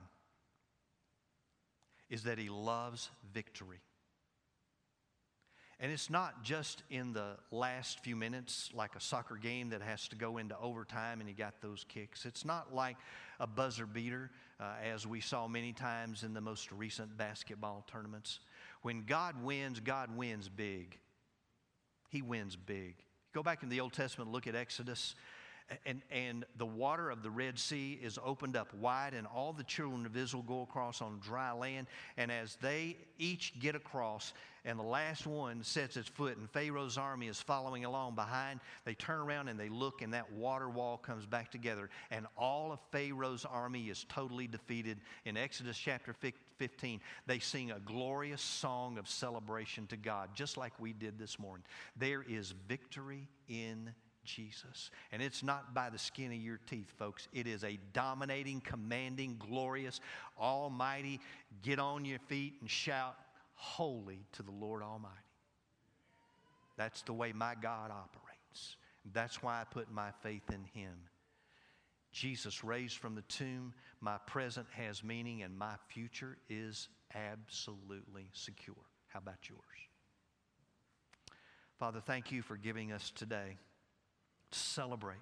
is 2.09 2.23
that 2.23 2.37
He 2.37 2.49
loves 2.49 3.09
victory. 3.33 3.81
And 5.79 5.91
it's 5.91 6.09
not 6.09 6.43
just 6.43 6.83
in 6.89 7.13
the 7.13 7.35
last 7.51 7.99
few 7.99 8.15
minutes, 8.15 8.69
like 8.73 8.95
a 8.95 9.01
soccer 9.01 9.35
game 9.35 9.69
that 9.71 9.81
has 9.81 10.07
to 10.09 10.15
go 10.15 10.37
into 10.37 10.57
overtime 10.59 11.19
and 11.19 11.27
you 11.27 11.35
got 11.35 11.61
those 11.61 11.83
kicks. 11.89 12.25
It's 12.25 12.45
not 12.45 12.73
like 12.73 12.95
a 13.39 13.47
buzzer 13.47 13.85
beater, 13.85 14.29
uh, 14.59 14.75
as 14.83 15.05
we 15.07 15.19
saw 15.19 15.47
many 15.47 15.73
times 15.73 16.23
in 16.23 16.33
the 16.33 16.39
most 16.39 16.71
recent 16.71 17.17
basketball 17.17 17.83
tournaments. 17.91 18.39
When 18.81 19.03
God 19.05 19.43
wins, 19.43 19.79
God 19.79 20.15
wins 20.15 20.47
big. 20.47 20.97
He 22.09 22.21
wins 22.21 22.55
big. 22.55 22.95
Go 23.33 23.41
back 23.41 23.63
in 23.63 23.69
the 23.69 23.81
Old 23.81 23.93
Testament, 23.93 24.31
look 24.31 24.45
at 24.45 24.55
Exodus 24.55 25.15
and, 25.85 26.01
and 26.11 26.45
the 26.57 26.65
water 26.65 27.09
of 27.09 27.23
the 27.23 27.29
Red 27.29 27.57
Sea 27.57 27.99
is 28.01 28.19
opened 28.23 28.55
up 28.55 28.73
wide, 28.73 29.13
and 29.13 29.27
all 29.27 29.53
the 29.53 29.63
children 29.63 30.05
of 30.05 30.15
Israel 30.15 30.43
go 30.43 30.61
across 30.61 31.01
on 31.01 31.19
dry 31.19 31.51
land. 31.51 31.87
And 32.17 32.31
as 32.31 32.57
they 32.61 32.97
each 33.17 33.59
get 33.59 33.75
across, 33.75 34.33
and 34.65 34.79
the 34.79 34.83
last 34.83 35.27
one 35.27 35.63
sets 35.63 35.97
its 35.97 36.07
foot, 36.07 36.37
and 36.37 36.49
Pharaoh's 36.49 36.97
army 36.97 37.27
is 37.27 37.41
following 37.41 37.83
along 37.83 38.15
behind, 38.15 38.61
they 38.85 38.93
turn 38.93 39.19
around 39.19 39.49
and 39.49 39.59
they 39.59 39.69
look, 39.69 40.01
and 40.01 40.13
that 40.13 40.31
water 40.31 40.69
wall 40.69 40.97
comes 40.97 41.25
back 41.25 41.51
together, 41.51 41.89
and 42.11 42.25
all 42.37 42.71
of 42.71 42.79
Pharaoh's 42.91 43.45
army 43.45 43.89
is 43.89 44.05
totally 44.07 44.47
defeated. 44.47 44.99
In 45.25 45.35
Exodus 45.35 45.77
chapter 45.77 46.13
15, 46.57 47.01
they 47.27 47.39
sing 47.39 47.71
a 47.71 47.79
glorious 47.79 48.41
song 48.41 48.97
of 48.97 49.09
celebration 49.09 49.85
to 49.87 49.97
God, 49.97 50.29
just 50.33 50.55
like 50.55 50.73
we 50.79 50.93
did 50.93 51.19
this 51.19 51.37
morning. 51.39 51.65
There 51.97 52.23
is 52.27 52.53
victory 52.67 53.27
in 53.49 53.93
Jesus. 54.23 54.91
And 55.11 55.21
it's 55.21 55.43
not 55.43 55.73
by 55.73 55.89
the 55.89 55.97
skin 55.97 56.31
of 56.31 56.37
your 56.37 56.59
teeth, 56.69 56.91
folks. 56.97 57.27
It 57.33 57.47
is 57.47 57.63
a 57.63 57.77
dominating, 57.93 58.61
commanding, 58.61 59.39
glorious, 59.39 59.99
almighty, 60.39 61.19
get 61.61 61.79
on 61.79 62.05
your 62.05 62.19
feet 62.19 62.55
and 62.61 62.69
shout, 62.69 63.15
Holy 63.55 64.25
to 64.33 64.43
the 64.43 64.51
Lord 64.51 64.81
Almighty. 64.83 65.13
That's 66.77 67.01
the 67.03 67.13
way 67.13 67.33
my 67.33 67.55
God 67.61 67.91
operates. 67.91 68.75
That's 69.13 69.43
why 69.43 69.61
I 69.61 69.63
put 69.63 69.91
my 69.91 70.09
faith 70.21 70.49
in 70.49 70.63
Him. 70.73 70.93
Jesus 72.11 72.63
raised 72.63 72.97
from 72.97 73.15
the 73.15 73.21
tomb. 73.23 73.73
My 74.01 74.17
present 74.27 74.67
has 74.71 75.03
meaning, 75.03 75.43
and 75.43 75.57
my 75.57 75.75
future 75.87 76.37
is 76.49 76.89
absolutely 77.13 78.29
secure. 78.33 78.75
How 79.07 79.19
about 79.19 79.49
yours? 79.49 79.59
Father, 81.79 82.01
thank 82.05 82.31
you 82.31 82.41
for 82.41 82.55
giving 82.55 82.91
us 82.91 83.11
today 83.11 83.57
to 84.53 84.59
celebrate, 84.59 85.17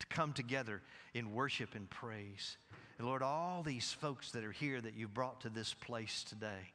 to 0.00 0.06
come 0.06 0.32
together 0.32 0.80
in 1.14 1.34
worship 1.34 1.74
and 1.74 1.88
praise. 1.90 2.56
And 2.98 3.06
Lord, 3.06 3.22
all 3.22 3.62
these 3.62 3.92
folks 3.92 4.30
that 4.32 4.44
are 4.44 4.52
here 4.52 4.80
that 4.80 4.94
you've 4.94 5.14
brought 5.14 5.42
to 5.42 5.48
this 5.48 5.74
place 5.74 6.24
today, 6.24 6.72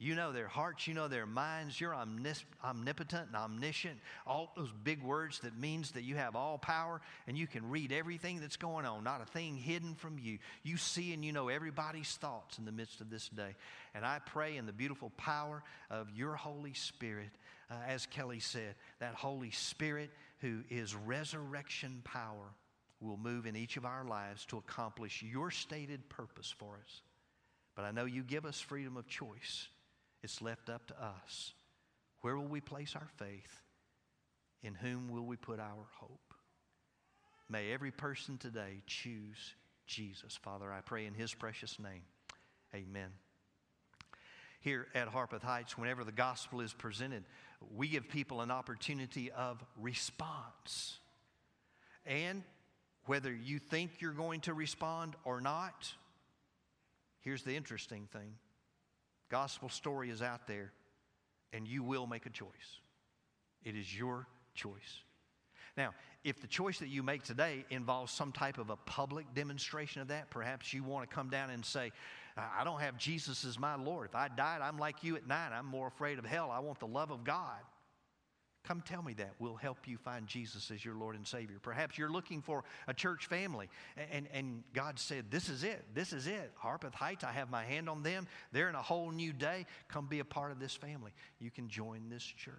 you 0.00 0.14
know 0.14 0.30
their 0.30 0.46
hearts, 0.46 0.86
you 0.86 0.94
know 0.94 1.08
their 1.08 1.26
minds. 1.26 1.80
You're 1.80 1.94
omnipotent 1.94 3.26
and 3.26 3.36
omniscient. 3.36 3.98
All 4.28 4.52
those 4.56 4.72
big 4.84 5.02
words 5.02 5.40
that 5.40 5.58
means 5.58 5.90
that 5.92 6.04
you 6.04 6.14
have 6.14 6.36
all 6.36 6.56
power 6.56 7.00
and 7.26 7.36
you 7.36 7.48
can 7.48 7.68
read 7.68 7.90
everything 7.90 8.40
that's 8.40 8.56
going 8.56 8.86
on, 8.86 9.02
not 9.02 9.20
a 9.20 9.24
thing 9.24 9.56
hidden 9.56 9.96
from 9.96 10.16
you. 10.20 10.38
You 10.62 10.76
see 10.76 11.12
and 11.14 11.24
you 11.24 11.32
know 11.32 11.48
everybody's 11.48 12.12
thoughts 12.12 12.58
in 12.58 12.64
the 12.64 12.70
midst 12.70 13.00
of 13.00 13.10
this 13.10 13.28
day. 13.28 13.56
And 13.92 14.06
I 14.06 14.20
pray 14.24 14.56
in 14.56 14.66
the 14.66 14.72
beautiful 14.72 15.10
power 15.16 15.64
of 15.90 16.08
your 16.14 16.36
Holy 16.36 16.74
Spirit, 16.74 17.30
uh, 17.68 17.74
as 17.88 18.06
Kelly 18.06 18.38
said, 18.38 18.76
that 19.00 19.14
Holy 19.14 19.50
Spirit 19.50 20.10
who 20.40 20.62
is 20.70 20.94
resurrection 20.94 22.00
power, 22.04 22.54
will 23.00 23.16
move 23.16 23.46
in 23.46 23.56
each 23.56 23.76
of 23.76 23.84
our 23.84 24.04
lives 24.04 24.44
to 24.46 24.58
accomplish 24.58 25.22
your 25.22 25.50
stated 25.50 26.08
purpose 26.08 26.52
for 26.56 26.78
us. 26.84 27.02
But 27.76 27.84
I 27.84 27.92
know 27.92 28.06
you 28.06 28.22
give 28.22 28.44
us 28.44 28.60
freedom 28.60 28.96
of 28.96 29.06
choice. 29.06 29.68
It's 30.22 30.42
left 30.42 30.68
up 30.68 30.86
to 30.88 30.94
us. 31.00 31.52
Where 32.22 32.36
will 32.36 32.48
we 32.48 32.60
place 32.60 32.96
our 32.96 33.08
faith? 33.16 33.62
In 34.62 34.74
whom 34.74 35.08
will 35.08 35.24
we 35.24 35.36
put 35.36 35.60
our 35.60 35.86
hope? 36.00 36.34
May 37.48 37.72
every 37.72 37.92
person 37.92 38.36
today 38.36 38.82
choose 38.86 39.54
Jesus. 39.86 40.36
Father, 40.36 40.72
I 40.72 40.80
pray 40.80 41.06
in 41.06 41.14
his 41.14 41.32
precious 41.32 41.78
name. 41.78 42.02
Amen. 42.74 43.10
Here 44.60 44.88
at 44.94 45.08
Harpeth 45.08 45.42
Heights, 45.42 45.78
whenever 45.78 46.04
the 46.04 46.12
gospel 46.12 46.60
is 46.60 46.72
presented, 46.72 47.24
we 47.76 47.88
give 47.88 48.08
people 48.08 48.40
an 48.40 48.50
opportunity 48.50 49.30
of 49.30 49.64
response. 49.80 50.98
And 52.04 52.42
whether 53.06 53.32
you 53.32 53.58
think 53.58 54.00
you're 54.00 54.12
going 54.12 54.40
to 54.42 54.54
respond 54.54 55.14
or 55.24 55.40
not, 55.40 55.92
here's 57.20 57.42
the 57.42 57.54
interesting 57.54 58.08
thing 58.12 58.34
gospel 59.30 59.68
story 59.68 60.10
is 60.10 60.22
out 60.22 60.46
there, 60.46 60.72
and 61.52 61.68
you 61.68 61.82
will 61.82 62.06
make 62.06 62.26
a 62.26 62.30
choice. 62.30 62.80
It 63.62 63.76
is 63.76 63.96
your 63.96 64.26
choice. 64.54 65.02
Now, 65.76 65.94
if 66.24 66.40
the 66.40 66.46
choice 66.46 66.78
that 66.80 66.88
you 66.88 67.02
make 67.02 67.22
today 67.22 67.64
involves 67.70 68.12
some 68.12 68.32
type 68.32 68.58
of 68.58 68.70
a 68.70 68.76
public 68.76 69.32
demonstration 69.34 70.02
of 70.02 70.08
that, 70.08 70.30
perhaps 70.30 70.72
you 70.72 70.82
want 70.82 71.08
to 71.08 71.14
come 71.14 71.30
down 71.30 71.50
and 71.50 71.64
say, 71.64 71.92
I 72.38 72.64
don't 72.64 72.80
have 72.80 72.96
Jesus 72.96 73.44
as 73.44 73.58
my 73.58 73.74
Lord. 73.74 74.06
If 74.08 74.14
I 74.14 74.28
died, 74.28 74.60
I'm 74.62 74.78
like 74.78 75.02
you 75.02 75.16
at 75.16 75.26
night. 75.26 75.50
I'm 75.52 75.66
more 75.66 75.88
afraid 75.88 76.18
of 76.18 76.24
hell. 76.24 76.50
I 76.50 76.60
want 76.60 76.78
the 76.78 76.86
love 76.86 77.10
of 77.10 77.24
God. 77.24 77.58
Come 78.64 78.82
tell 78.82 79.02
me 79.02 79.14
that. 79.14 79.32
We'll 79.38 79.56
help 79.56 79.88
you 79.88 79.96
find 79.96 80.26
Jesus 80.26 80.70
as 80.70 80.84
your 80.84 80.94
Lord 80.94 81.16
and 81.16 81.26
Savior. 81.26 81.56
Perhaps 81.62 81.96
you're 81.96 82.10
looking 82.10 82.42
for 82.42 82.64
a 82.86 82.92
church 82.92 83.26
family, 83.26 83.68
and, 84.12 84.28
and 84.32 84.62
God 84.74 84.98
said, 84.98 85.30
This 85.30 85.48
is 85.48 85.64
it. 85.64 85.84
This 85.94 86.12
is 86.12 86.26
it. 86.26 86.52
Harpeth 86.54 86.94
Heights, 86.94 87.24
I 87.24 87.32
have 87.32 87.50
my 87.50 87.64
hand 87.64 87.88
on 87.88 88.02
them. 88.02 88.26
They're 88.52 88.68
in 88.68 88.74
a 88.74 88.82
whole 88.82 89.10
new 89.10 89.32
day. 89.32 89.64
Come 89.88 90.06
be 90.06 90.18
a 90.18 90.24
part 90.24 90.52
of 90.52 90.60
this 90.60 90.74
family. 90.74 91.12
You 91.38 91.50
can 91.50 91.68
join 91.68 92.10
this 92.10 92.22
church. 92.22 92.54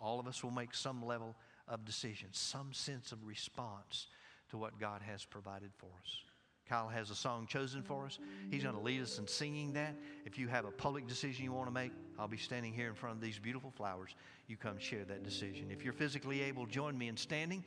All 0.00 0.18
of 0.18 0.26
us 0.26 0.42
will 0.42 0.50
make 0.50 0.74
some 0.74 1.04
level 1.04 1.36
of 1.68 1.84
decision, 1.84 2.28
some 2.32 2.72
sense 2.72 3.12
of 3.12 3.26
response 3.26 4.06
to 4.50 4.56
what 4.56 4.78
God 4.80 5.02
has 5.02 5.24
provided 5.24 5.70
for 5.76 5.90
us. 6.02 6.33
Kyle 6.68 6.88
has 6.88 7.10
a 7.10 7.14
song 7.14 7.46
chosen 7.46 7.82
for 7.82 8.06
us. 8.06 8.18
He's 8.50 8.62
going 8.62 8.74
to 8.74 8.80
lead 8.80 9.02
us 9.02 9.18
in 9.18 9.26
singing 9.26 9.72
that. 9.74 9.94
If 10.24 10.38
you 10.38 10.48
have 10.48 10.64
a 10.64 10.70
public 10.70 11.06
decision 11.06 11.44
you 11.44 11.52
want 11.52 11.68
to 11.68 11.74
make, 11.74 11.92
I'll 12.18 12.28
be 12.28 12.36
standing 12.36 12.72
here 12.72 12.88
in 12.88 12.94
front 12.94 13.16
of 13.16 13.20
these 13.20 13.38
beautiful 13.38 13.70
flowers. 13.70 14.14
You 14.46 14.56
come 14.56 14.78
share 14.78 15.04
that 15.04 15.24
decision. 15.24 15.66
If 15.70 15.84
you're 15.84 15.92
physically 15.92 16.42
able, 16.42 16.66
join 16.66 16.96
me 16.96 17.08
in 17.08 17.16
standing. 17.16 17.64